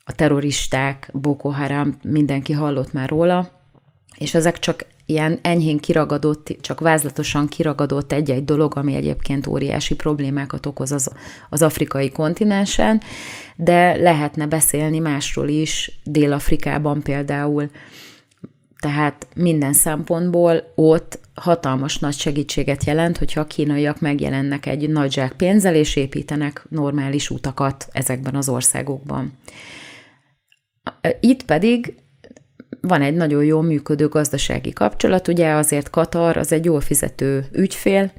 a 0.06 0.12
terroristák, 0.12 1.10
Boko 1.14 1.50
Haram, 1.50 1.97
mindenki 2.04 2.54
hallott 2.54 2.93
már 2.93 3.10
róla, 3.10 3.50
és 4.18 4.34
ezek 4.34 4.60
csak 4.60 4.86
ilyen 5.10 5.39
enyhén 5.41 5.78
kiragadott, 5.78 6.57
csak 6.62 6.80
vázlatosan 6.80 7.47
kiragadott 7.47 8.12
egy-egy 8.12 8.45
dolog, 8.45 8.78
ami 8.78 8.95
egyébként 8.95 9.47
óriási 9.47 9.95
problémákat 9.95 10.66
okoz 10.66 10.91
az, 10.91 11.12
az 11.49 11.62
afrikai 11.62 12.12
kontinensen, 12.12 13.01
de 13.55 13.95
lehetne 13.95 14.47
beszélni 14.47 14.99
másról 14.99 15.47
is, 15.47 15.99
Dél-Afrikában 16.03 17.01
például, 17.01 17.70
tehát 18.80 19.28
minden 19.36 19.74
szempontból 19.74 20.72
ott 20.76 21.20
hatalmas 21.34 21.97
nagy 21.97 22.18
segítséget 22.18 22.84
jelent, 22.84 23.18
hogyha 23.18 23.41
a 23.41 23.47
kínaiak 23.47 23.99
megjelennek 23.99 24.66
egy 24.66 24.89
nagy 24.89 25.12
zsák 25.12 25.32
pénzzel, 25.32 25.76
és 25.76 25.95
építenek 25.95 26.66
normális 26.70 27.30
utakat 27.30 27.88
ezekben 27.91 28.36
az 28.36 28.49
országokban. 28.49 29.34
Itt 31.20 31.43
pedig 31.43 31.93
van 32.82 33.01
egy 33.01 33.13
nagyon 33.13 33.43
jól 33.43 33.63
működő 33.63 34.07
gazdasági 34.07 34.73
kapcsolat, 34.73 35.27
ugye 35.27 35.51
azért 35.51 35.89
Katar 35.89 36.38
az 36.38 36.51
egy 36.51 36.65
jól 36.65 36.82
fizető 36.82 37.45
ügyfél, 37.51 38.11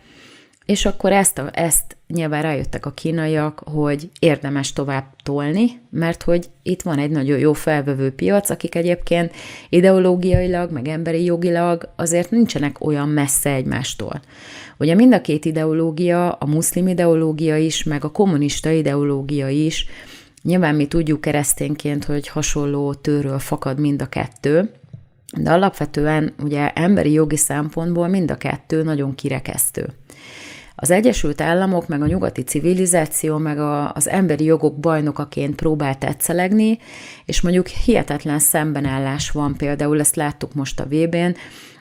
és 0.70 0.84
akkor 0.86 1.12
ezt, 1.12 1.38
a, 1.38 1.50
ezt 1.52 1.96
nyilván 2.06 2.42
rájöttek 2.42 2.86
a 2.86 2.90
kínaiak, 2.90 3.62
hogy 3.64 4.08
érdemes 4.18 4.72
tovább 4.72 5.04
tolni, 5.22 5.80
mert 5.90 6.22
hogy 6.22 6.46
itt 6.62 6.82
van 6.82 6.98
egy 6.98 7.11
nagyon 7.11 7.38
jó 7.38 7.52
felvevő 7.52 8.11
piac, 8.11 8.50
akik 8.50 8.74
egyébként 8.74 9.34
ideológiailag, 9.68 10.70
meg 10.70 10.88
emberi 10.88 11.24
jogilag 11.24 11.88
azért 11.96 12.30
nincsenek 12.30 12.86
olyan 12.86 13.08
messze 13.08 13.50
egymástól. 13.50 14.20
Ugye 14.78 14.94
mind 14.94 15.12
a 15.12 15.20
két 15.20 15.44
ideológia, 15.44 16.32
a 16.32 16.46
muszlim 16.46 16.88
ideológia 16.88 17.56
is, 17.56 17.82
meg 17.82 18.04
a 18.04 18.11
kommunista 18.11 18.70
ideológia 18.70 19.48
is 19.48 19.86
Nyilván 20.43 20.74
mi 20.74 20.86
tudjuk 20.86 21.20
keresztényként, 21.20 22.05
hogy 22.05 22.28
hasonló 22.28 22.95
tőről 22.95 23.38
fakad 23.38 23.78
mind 23.78 24.03
a 24.03 24.07
kettő, 24.07 24.70
de 25.36 25.51
alapvetően 25.51 26.34
ugye 26.43 26.72
emberi 26.72 27.12
jogi 27.12 27.36
szempontból 27.36 28.09
mind 28.09 28.30
a 28.30 28.36
kettő 28.36 28.82
nagyon 28.82 29.14
kirekesztő. 29.14 29.88
Az 30.82 30.91
Egyesült 30.91 31.41
Államok, 31.41 31.88
meg 31.88 32.03
a 32.03 32.07
nyugati 32.07 32.43
civilizáció, 32.43 33.36
meg 33.36 33.59
a, 33.59 33.93
az 33.93 34.09
emberi 34.09 34.45
jogok 34.45 34.78
bajnokaként 34.78 35.55
próbál 35.55 35.99
tetszelegni, 35.99 36.78
és 37.24 37.41
mondjuk 37.41 37.66
hihetetlen 37.66 38.38
szembenállás 38.38 39.30
van, 39.30 39.57
például 39.57 40.01
ezt 40.01 40.16
láttuk 40.16 40.55
most 40.55 40.80
a 40.80 40.86
VB-n, 40.86 41.34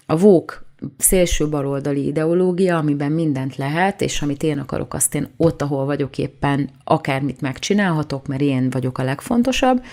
a 0.06 0.18
VOK 0.18 0.66
szélső 0.98 1.50
baloldali 1.50 2.06
ideológia, 2.06 2.78
amiben 2.78 3.12
mindent 3.12 3.56
lehet, 3.56 4.02
és 4.02 4.22
amit 4.22 4.44
én 4.44 4.60
akarok, 4.60 4.94
azt 4.94 5.16
én 5.16 5.28
ott, 5.38 5.62
ahol 5.62 5.86
vagyok 5.86 6.18
éppen, 6.18 6.70
akármit 6.84 7.42
megcsinálhatok, 7.42 8.28
mert 8.28 8.42
én 8.42 8.70
vagyok 8.70 8.98
a 8.98 9.04
legfontosabb, 9.04 9.84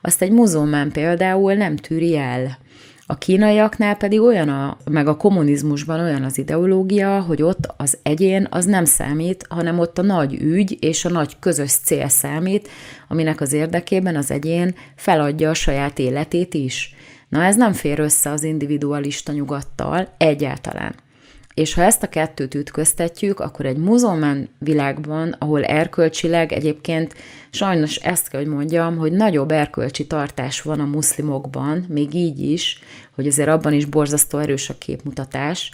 azt 0.00 0.22
egy 0.22 0.32
muzulmán 0.32 0.90
például 0.92 1.54
nem 1.54 1.76
tűri 1.76 2.16
el. 2.16 2.58
A 3.06 3.18
kínaiaknál 3.18 3.96
pedig 3.96 4.20
olyan, 4.20 4.48
a, 4.48 4.76
meg 4.90 5.08
a 5.08 5.16
kommunizmusban 5.16 6.00
olyan 6.00 6.22
az 6.22 6.38
ideológia, 6.38 7.20
hogy 7.20 7.42
ott 7.42 7.74
az 7.76 7.98
egyén 8.02 8.46
az 8.50 8.64
nem 8.64 8.84
számít, 8.84 9.46
hanem 9.48 9.78
ott 9.78 9.98
a 9.98 10.02
nagy 10.02 10.34
ügy 10.34 10.76
és 10.80 11.04
a 11.04 11.08
nagy 11.08 11.36
közös 11.38 11.70
cél 11.70 12.08
számít, 12.08 12.68
aminek 13.08 13.40
az 13.40 13.52
érdekében 13.52 14.16
az 14.16 14.30
egyén 14.30 14.74
feladja 14.96 15.50
a 15.50 15.54
saját 15.54 15.98
életét 15.98 16.54
is. 16.54 16.94
Na 17.30 17.42
ez 17.42 17.56
nem 17.56 17.72
fér 17.72 17.98
össze 17.98 18.30
az 18.30 18.42
individualista 18.42 19.32
nyugattal 19.32 20.14
egyáltalán. 20.16 20.94
És 21.54 21.74
ha 21.74 21.82
ezt 21.82 22.02
a 22.02 22.08
kettőt 22.08 22.54
ütköztetjük, 22.54 23.40
akkor 23.40 23.66
egy 23.66 23.76
muzulmán 23.76 24.48
világban, 24.58 25.36
ahol 25.38 25.64
erkölcsileg 25.64 26.52
egyébként 26.52 27.14
sajnos 27.50 27.96
ezt 27.96 28.28
kell, 28.28 28.40
hogy 28.40 28.50
mondjam, 28.50 28.96
hogy 28.96 29.12
nagyobb 29.12 29.50
erkölcsi 29.50 30.06
tartás 30.06 30.62
van 30.62 30.80
a 30.80 30.84
muszlimokban, 30.84 31.84
még 31.88 32.14
így 32.14 32.40
is, 32.40 32.78
hogy 33.14 33.26
azért 33.26 33.48
abban 33.48 33.72
is 33.72 33.84
borzasztó 33.84 34.38
erős 34.38 34.68
a 34.68 34.78
képmutatás, 34.78 35.70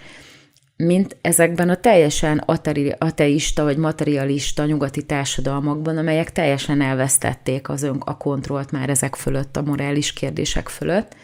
mint 0.76 1.16
ezekben 1.20 1.68
a 1.68 1.76
teljesen 1.76 2.38
ateista 2.98 3.62
vagy 3.62 3.76
materialista 3.76 4.64
nyugati 4.64 5.02
társadalmakban, 5.02 5.96
amelyek 5.96 6.32
teljesen 6.32 6.80
elvesztették 6.80 7.68
az 7.68 7.82
ön 7.82 7.96
a 8.04 8.16
kontrollt 8.16 8.70
már 8.70 8.88
ezek 8.88 9.14
fölött, 9.14 9.56
a 9.56 9.62
morális 9.62 10.12
kérdések 10.12 10.68
fölött. 10.68 11.16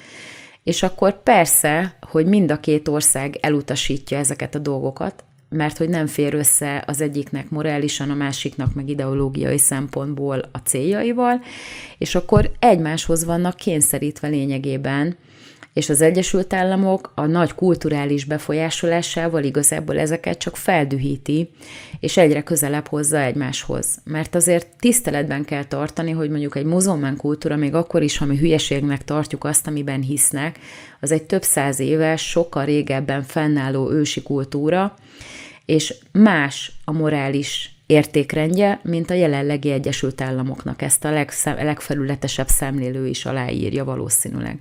És 0.63 0.83
akkor 0.83 1.23
persze, 1.23 1.97
hogy 2.01 2.27
mind 2.27 2.51
a 2.51 2.61
két 2.61 2.89
ország 2.89 3.39
elutasítja 3.41 4.19
ezeket 4.19 4.55
a 4.55 4.59
dolgokat, 4.59 5.25
mert 5.49 5.77
hogy 5.79 5.89
nem 5.89 6.07
fér 6.07 6.35
össze 6.35 6.85
az 6.87 7.01
egyiknek 7.01 7.51
morálisan, 7.51 8.11
a 8.11 8.15
másiknak 8.15 8.75
meg 8.75 8.89
ideológiai 8.89 9.59
szempontból 9.59 10.49
a 10.53 10.59
céljaival, 10.59 11.41
és 11.99 12.15
akkor 12.15 12.51
egymáshoz 12.59 13.25
vannak 13.25 13.57
kényszerítve 13.57 14.29
lényegében, 14.29 15.17
és 15.73 15.89
az 15.89 16.01
Egyesült 16.01 16.53
Államok 16.53 17.13
a 17.15 17.27
nagy 17.27 17.55
kulturális 17.55 18.25
befolyásolásával 18.25 19.43
igazából 19.43 19.99
ezeket 19.99 20.39
csak 20.39 20.57
feldühíti, 20.57 21.51
és 22.01 22.17
egyre 22.17 22.43
közelebb 22.43 22.87
hozza 22.87 23.21
egymáshoz. 23.21 24.01
Mert 24.05 24.35
azért 24.35 24.67
tiszteletben 24.79 25.45
kell 25.45 25.65
tartani, 25.65 26.11
hogy 26.11 26.31
mondjuk 26.31 26.57
egy 26.57 26.65
muzulmán 26.65 27.17
kultúra, 27.17 27.57
még 27.57 27.75
akkor 27.75 28.03
is, 28.03 28.19
ha 28.19 28.25
mi 28.25 28.37
hülyeségnek 28.37 29.05
tartjuk 29.05 29.45
azt, 29.45 29.67
amiben 29.67 30.01
hisznek, 30.01 30.59
az 31.01 31.13
egy 31.13 31.23
több 31.23 31.43
száz 31.43 31.81
éves, 31.81 32.29
sokkal 32.29 32.65
régebben 32.65 33.23
fennálló 33.23 33.91
ősi 33.91 34.23
kultúra, 34.23 34.95
és 35.65 35.95
más 36.13 36.73
a 36.85 36.93
morális 36.93 37.77
értékrendje, 37.87 38.81
mint 38.83 39.11
a 39.11 39.15
jelenlegi 39.15 39.71
Egyesült 39.71 40.21
Államoknak. 40.21 40.83
Ezt 40.83 41.05
a 41.05 41.11
legszem, 41.11 41.55
legfelületesebb 41.57 42.49
szemlélő 42.49 43.07
is 43.07 43.25
aláírja 43.25 43.85
valószínűleg. 43.85 44.59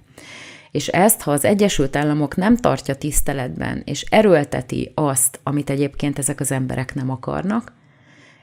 És 0.72 0.88
ezt, 0.88 1.22
ha 1.22 1.32
az 1.32 1.45
Egyesült 1.45 1.95
Államok 1.95 2.36
nem 2.36 2.57
tartja 2.57 2.95
tiszteletben, 2.95 3.82
és 3.86 4.05
erőlteti 4.09 4.91
azt, 4.95 5.39
amit 5.43 5.69
egyébként 5.69 6.17
ezek 6.17 6.39
az 6.39 6.51
emberek 6.51 6.93
nem 6.93 7.09
akarnak, 7.09 7.74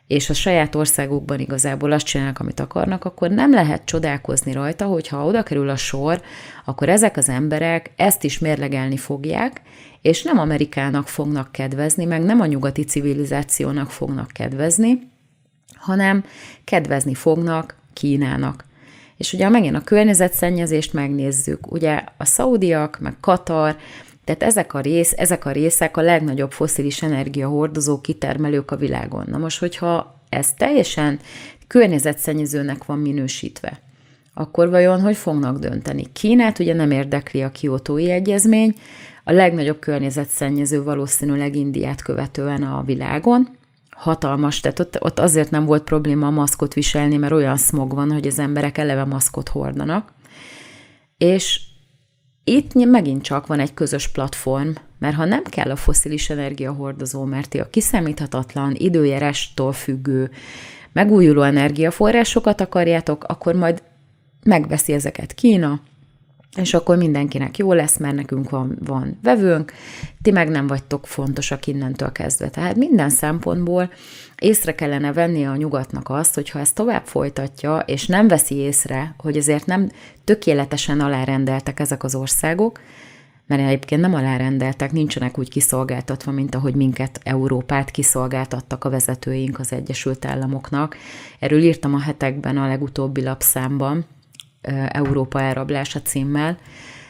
és 0.07 0.31
a 0.31 0.35
saját 0.35 0.75
országukban 0.75 1.39
igazából 1.39 1.93
azt 1.93 2.07
csinálnak, 2.07 2.39
amit 2.39 2.61
akarnak, 2.61 3.05
akkor 3.05 3.31
nem 3.31 3.53
lehet 3.53 3.85
csodálkozni 3.85 4.53
rajta, 4.53 4.85
hogy 4.85 5.09
ha 5.09 5.25
oda 5.25 5.43
kerül 5.43 5.69
a 5.69 5.77
sor, 5.77 6.23
akkor 6.65 6.89
ezek 6.89 7.17
az 7.17 7.29
emberek 7.29 7.91
ezt 7.97 8.25
is 8.25 8.39
mérlegelni 8.39 8.97
fogják, 8.97 9.63
és 10.03 10.23
nem 10.23 10.39
Amerikának 10.39 11.09
fognak 11.09 11.53
kedvezni, 11.53 12.05
meg 12.05 12.23
nem 12.23 12.41
a 12.41 12.47
nyugati 12.47 12.85
civilizációnak 12.85 13.91
fognak 13.91 14.31
kedvezni, 14.31 15.11
hanem 15.75 16.25
kedvezni 16.65 17.15
fognak 17.15 17.77
Kínának. 17.93 18.65
És 19.19 19.33
ugye 19.33 19.49
megint 19.49 19.77
a 19.77 19.81
környezetszennyezést 19.81 20.93
megnézzük, 20.93 21.73
ugye 21.73 22.05
a 22.17 22.25
szaudiak, 22.25 22.99
meg 23.01 23.17
Katar, 23.21 23.77
tehát 24.25 24.43
ezek 24.43 24.75
a, 24.75 24.81
rész, 24.81 25.13
ezek 25.17 25.45
a 25.45 25.51
részek 25.51 25.97
a 25.97 26.01
legnagyobb 26.01 26.53
foszilis 26.53 27.03
energiahordozó 27.03 28.01
kitermelők 28.01 28.71
a 28.71 28.77
világon. 28.77 29.25
Na 29.29 29.39
most, 29.39 29.59
hogyha 29.59 30.23
ez 30.29 30.53
teljesen 30.53 31.19
környezetszennyezőnek 31.67 32.85
van 32.85 32.99
minősítve, 32.99 33.81
akkor 34.35 34.71
vajon 34.71 35.01
hogy 35.01 35.17
fognak 35.17 35.59
dönteni? 35.59 36.07
Kínát 36.13 36.59
ugye 36.59 36.75
nem 36.75 36.91
érdekli 36.91 37.43
a 37.43 37.51
kiotói 37.51 38.11
egyezmény, 38.11 38.75
a 39.25 39.33
legnagyobb 39.33 39.79
környezetszennyező 39.79 40.83
valószínűleg 40.83 41.57
Indiát 41.57 42.03
követően 42.03 42.63
a 42.63 42.83
világon, 42.87 43.58
hatalmas, 43.99 44.61
tehát 44.61 44.79
ott, 44.79 45.03
ott 45.03 45.19
azért 45.19 45.51
nem 45.51 45.65
volt 45.65 45.83
probléma 45.83 46.27
a 46.27 46.31
maszkot 46.31 46.75
viselni, 46.75 47.17
mert 47.17 47.33
olyan 47.33 47.57
smog 47.57 47.95
van, 47.95 48.13
hogy 48.13 48.27
az 48.27 48.39
emberek 48.39 48.79
eleve 48.79 49.05
maszkot 49.05 49.49
hordanak. 49.49 50.13
És 51.17 51.61
itt 52.45 52.75
megint 52.75 53.23
csak 53.23 53.47
van 53.47 53.61
egy 53.61 53.75
közös 53.75 54.09
platform, 54.09 54.71
mert 54.99 55.17
ha 55.17 55.25
nem 55.25 55.43
kell 55.43 55.71
a 55.71 55.77
foszilis 55.77 56.31
energiahordozó, 56.31 57.25
mert 57.25 57.55
a 57.55 57.69
kiszámíthatatlan, 57.71 58.75
időjárestól 58.75 59.73
függő, 59.73 60.31
megújuló 60.93 61.43
energiaforrásokat 61.43 62.61
akarjátok, 62.61 63.25
akkor 63.25 63.55
majd 63.55 63.83
megveszi 64.43 64.93
ezeket 64.93 65.35
Kína, 65.35 65.81
és 66.57 66.75
akkor 66.75 66.97
mindenkinek 66.97 67.59
jó 67.59 67.73
lesz, 67.73 67.99
mert 67.99 68.15
nekünk 68.15 68.51
van, 68.51 68.79
van 68.85 69.19
vevőnk, 69.23 69.73
ti 70.23 70.31
meg 70.31 70.49
nem 70.49 70.67
vagytok 70.67 71.07
fontosak 71.07 71.67
innentől 71.67 72.13
kezdve. 72.13 72.49
Tehát 72.49 72.77
minden 72.77 73.11
szempontból 73.11 73.91
észre 74.39 74.75
kellene 74.75 75.13
venni 75.13 75.47
a 75.47 75.57
nyugatnak 75.57 76.09
azt, 76.09 76.35
hogy 76.35 76.51
ha 76.51 76.59
ezt 76.59 76.75
tovább 76.75 77.07
folytatja, 77.07 77.79
és 77.79 78.07
nem 78.07 78.29
veszi 78.29 78.55
észre, 78.55 79.15
hogy 79.19 79.37
azért 79.37 79.67
nem 79.67 79.89
tökéletesen 80.25 81.01
alárendeltek 81.01 81.81
ezek 81.81 82.05
az 82.05 82.15
országok, 82.15 82.81
mert 83.47 83.63
egyébként 83.63 84.01
nem 84.01 84.15
alárendeltek, 84.15 84.93
nincsenek 84.93 85.39
úgy 85.39 85.49
kiszolgáltatva, 85.49 86.31
mint 86.31 86.55
ahogy 86.55 86.75
minket 86.75 87.21
Európát 87.23 87.91
kiszolgáltattak 87.91 88.85
a 88.85 88.91
vezetőink 88.91 89.59
az 89.59 89.73
Egyesült 89.73 90.25
Államoknak. 90.25 90.97
Erről 91.39 91.63
írtam 91.63 91.95
a 91.95 92.01
hetekben 92.01 92.57
a 92.57 92.67
legutóbbi 92.67 93.23
lapszámban, 93.23 94.07
Európa 94.89 95.41
elrablása 95.41 96.03
címmel. 96.03 96.59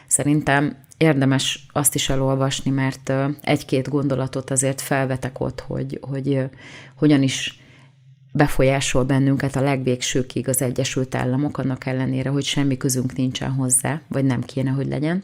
Szerintem 0.07 0.77
érdemes 0.97 1.65
azt 1.71 1.95
is 1.95 2.09
elolvasni, 2.09 2.71
mert 2.71 3.13
egy-két 3.41 3.89
gondolatot 3.89 4.49
azért 4.51 4.81
felvetek 4.81 5.39
ott, 5.39 5.59
hogy, 5.59 5.99
hogy 6.01 6.49
hogyan 6.95 7.23
is 7.23 7.59
befolyásol 8.31 9.03
bennünket 9.03 9.55
a 9.55 9.61
legvégsőkig 9.61 10.47
az 10.47 10.61
Egyesült 10.61 11.15
Államok, 11.15 11.57
annak 11.57 11.85
ellenére, 11.85 12.29
hogy 12.29 12.43
semmi 12.43 12.77
közünk 12.77 13.15
nincsen 13.15 13.51
hozzá, 13.51 14.01
vagy 14.07 14.25
nem 14.25 14.41
kéne, 14.41 14.69
hogy 14.69 14.87
legyen. 14.87 15.23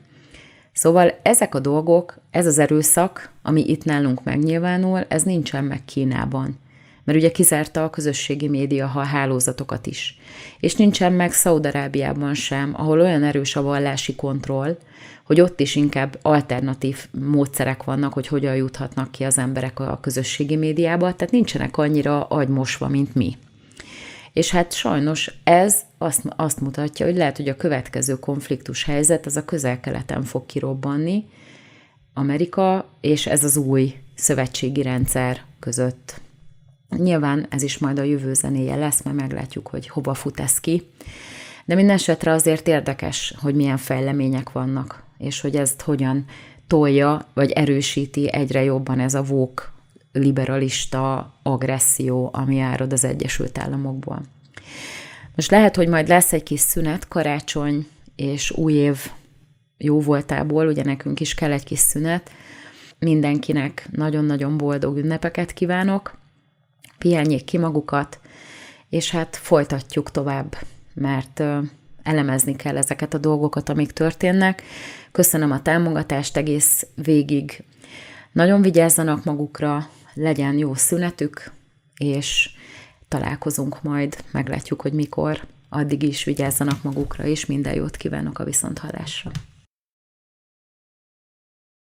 Szóval 0.74 1.20
ezek 1.22 1.56
a 1.56 1.60
dolgok, 1.60 2.20
ez 2.32 2.46
az 2.46 2.60
erőszak, 2.60 3.30
ami 3.42 3.70
itt 3.70 3.84
nálunk 3.84 4.24
megnyilvánul, 4.24 5.06
ez 5.08 5.24
nincsen 5.24 5.64
meg 5.64 5.86
Kínában. 5.86 6.60
Mert 7.06 7.18
ugye 7.18 7.32
kizárta 7.32 7.84
a 7.84 7.90
közösségi 7.90 8.48
média 8.48 8.92
a 8.96 9.04
hálózatokat 9.04 9.88
is. 9.88 10.18
És 10.60 10.76
nincsen 10.76 11.14
meg 11.14 11.34
Szaudarábiában 11.34 12.34
sem, 12.34 12.74
ahol 12.78 13.00
olyan 13.00 13.24
erős 13.24 13.56
a 13.56 13.62
vallási 13.62 14.16
kontroll, 14.16 14.78
hogy 15.26 15.42
ott 15.42 15.60
is 15.60 15.76
inkább 15.76 16.20
alternatív 16.22 17.08
módszerek 17.12 17.84
vannak, 17.84 18.14
hogy 18.14 18.28
hogyan 18.28 18.56
juthatnak 18.56 19.12
ki 19.12 19.24
az 19.24 19.38
emberek 19.38 19.80
a 19.80 20.00
közösségi 20.02 20.56
médiába, 20.56 21.16
tehát 21.16 21.34
nincsenek 21.34 21.78
annyira 21.78 22.24
agymosva, 22.24 22.88
mint 22.88 23.16
mi. 23.16 23.38
És 24.34 24.52
hát 24.52 24.74
sajnos 24.74 25.32
ez 25.44 25.82
azt, 25.98 26.22
azt 26.36 26.62
mutatja, 26.62 27.06
hogy 27.06 27.16
lehet, 27.16 27.38
hogy 27.38 27.50
a 27.50 27.56
következő 27.56 28.20
konfliktus 28.20 28.84
helyzet 28.84 29.26
az 29.26 29.36
a 29.36 29.46
közel-keleten 29.46 30.24
fog 30.24 30.46
kirobbanni, 30.46 31.26
Amerika 32.14 32.90
és 33.02 33.28
ez 33.28 33.44
az 33.44 33.58
új 33.58 33.96
szövetségi 34.16 34.82
rendszer 34.82 35.42
között. 35.60 36.22
Nyilván 36.98 37.46
ez 37.50 37.62
is 37.62 37.78
majd 37.78 38.00
a 38.00 38.04
jövő 38.04 38.34
zenéje 38.34 38.76
lesz, 38.76 39.04
mert 39.04 39.16
meglátjuk, 39.18 39.68
hogy 39.68 39.88
hova 39.88 40.14
fut 40.14 40.40
ez 40.40 40.60
ki. 40.60 40.90
De 41.66 41.76
minden 41.76 41.96
esetre 41.96 42.32
azért 42.32 42.68
érdekes, 42.68 43.34
hogy 43.42 43.56
milyen 43.56 43.78
fejlemények 43.78 44.52
vannak, 44.52 45.04
és 45.18 45.42
hogy 45.42 45.56
ezt 45.56 45.82
hogyan 45.82 46.26
tolja, 46.68 47.28
vagy 47.34 47.52
erősíti 47.52 48.34
egyre 48.34 48.64
jobban 48.64 49.00
ez 49.00 49.14
a 49.14 49.24
vók 49.24 49.74
liberalista 50.12 51.34
agresszió, 51.44 52.30
ami 52.34 52.60
árad 52.60 52.94
az 52.94 53.04
Egyesült 53.04 53.58
Államokból. 53.58 54.22
Most 55.36 55.52
lehet, 55.52 55.76
hogy 55.76 55.88
majd 55.88 56.08
lesz 56.08 56.34
egy 56.34 56.44
kis 56.44 56.60
szünet, 56.60 57.08
karácsony 57.08 57.88
és 58.16 58.52
új 58.52 58.74
év 58.74 59.12
jó 59.78 60.02
voltából, 60.02 60.68
ugye 60.68 60.84
nekünk 60.84 61.20
is 61.20 61.34
kell 61.34 61.52
egy 61.52 61.64
kis 61.64 61.80
szünet. 61.80 62.32
Mindenkinek 63.00 63.88
nagyon-nagyon 63.92 64.58
boldog 64.58 64.98
ünnepeket 64.98 65.54
kívánok, 65.54 66.18
pihenjék 66.98 67.44
ki 67.44 67.58
magukat, 67.58 68.20
és 68.90 69.12
hát 69.12 69.36
folytatjuk 69.36 70.12
tovább, 70.12 70.58
mert 70.94 71.44
elemezni 72.04 72.56
kell 72.56 72.78
ezeket 72.78 73.14
a 73.14 73.18
dolgokat, 73.18 73.70
amik 73.70 73.92
történnek. 73.92 74.64
Köszönöm 75.12 75.52
a 75.52 75.62
támogatást 75.62 76.38
egész 76.38 76.88
végig. 76.96 77.64
Nagyon 78.32 78.62
vigyázzanak 78.62 79.24
magukra, 79.24 79.90
legyen 80.14 80.58
jó 80.58 80.74
szünetük, 80.74 81.52
és 81.98 82.50
találkozunk 83.08 83.82
majd, 83.82 84.24
meglátjuk, 84.32 84.82
hogy 84.82 84.94
mikor. 84.94 85.48
Addig 85.70 86.04
is 86.04 86.24
vigyázzanak 86.24 86.84
magukra, 86.84 87.24
és 87.24 87.46
minden 87.46 87.74
jót 87.74 87.98
kívánok 87.98 88.40
a 88.40 88.44
viszonthallásra. 88.44 89.32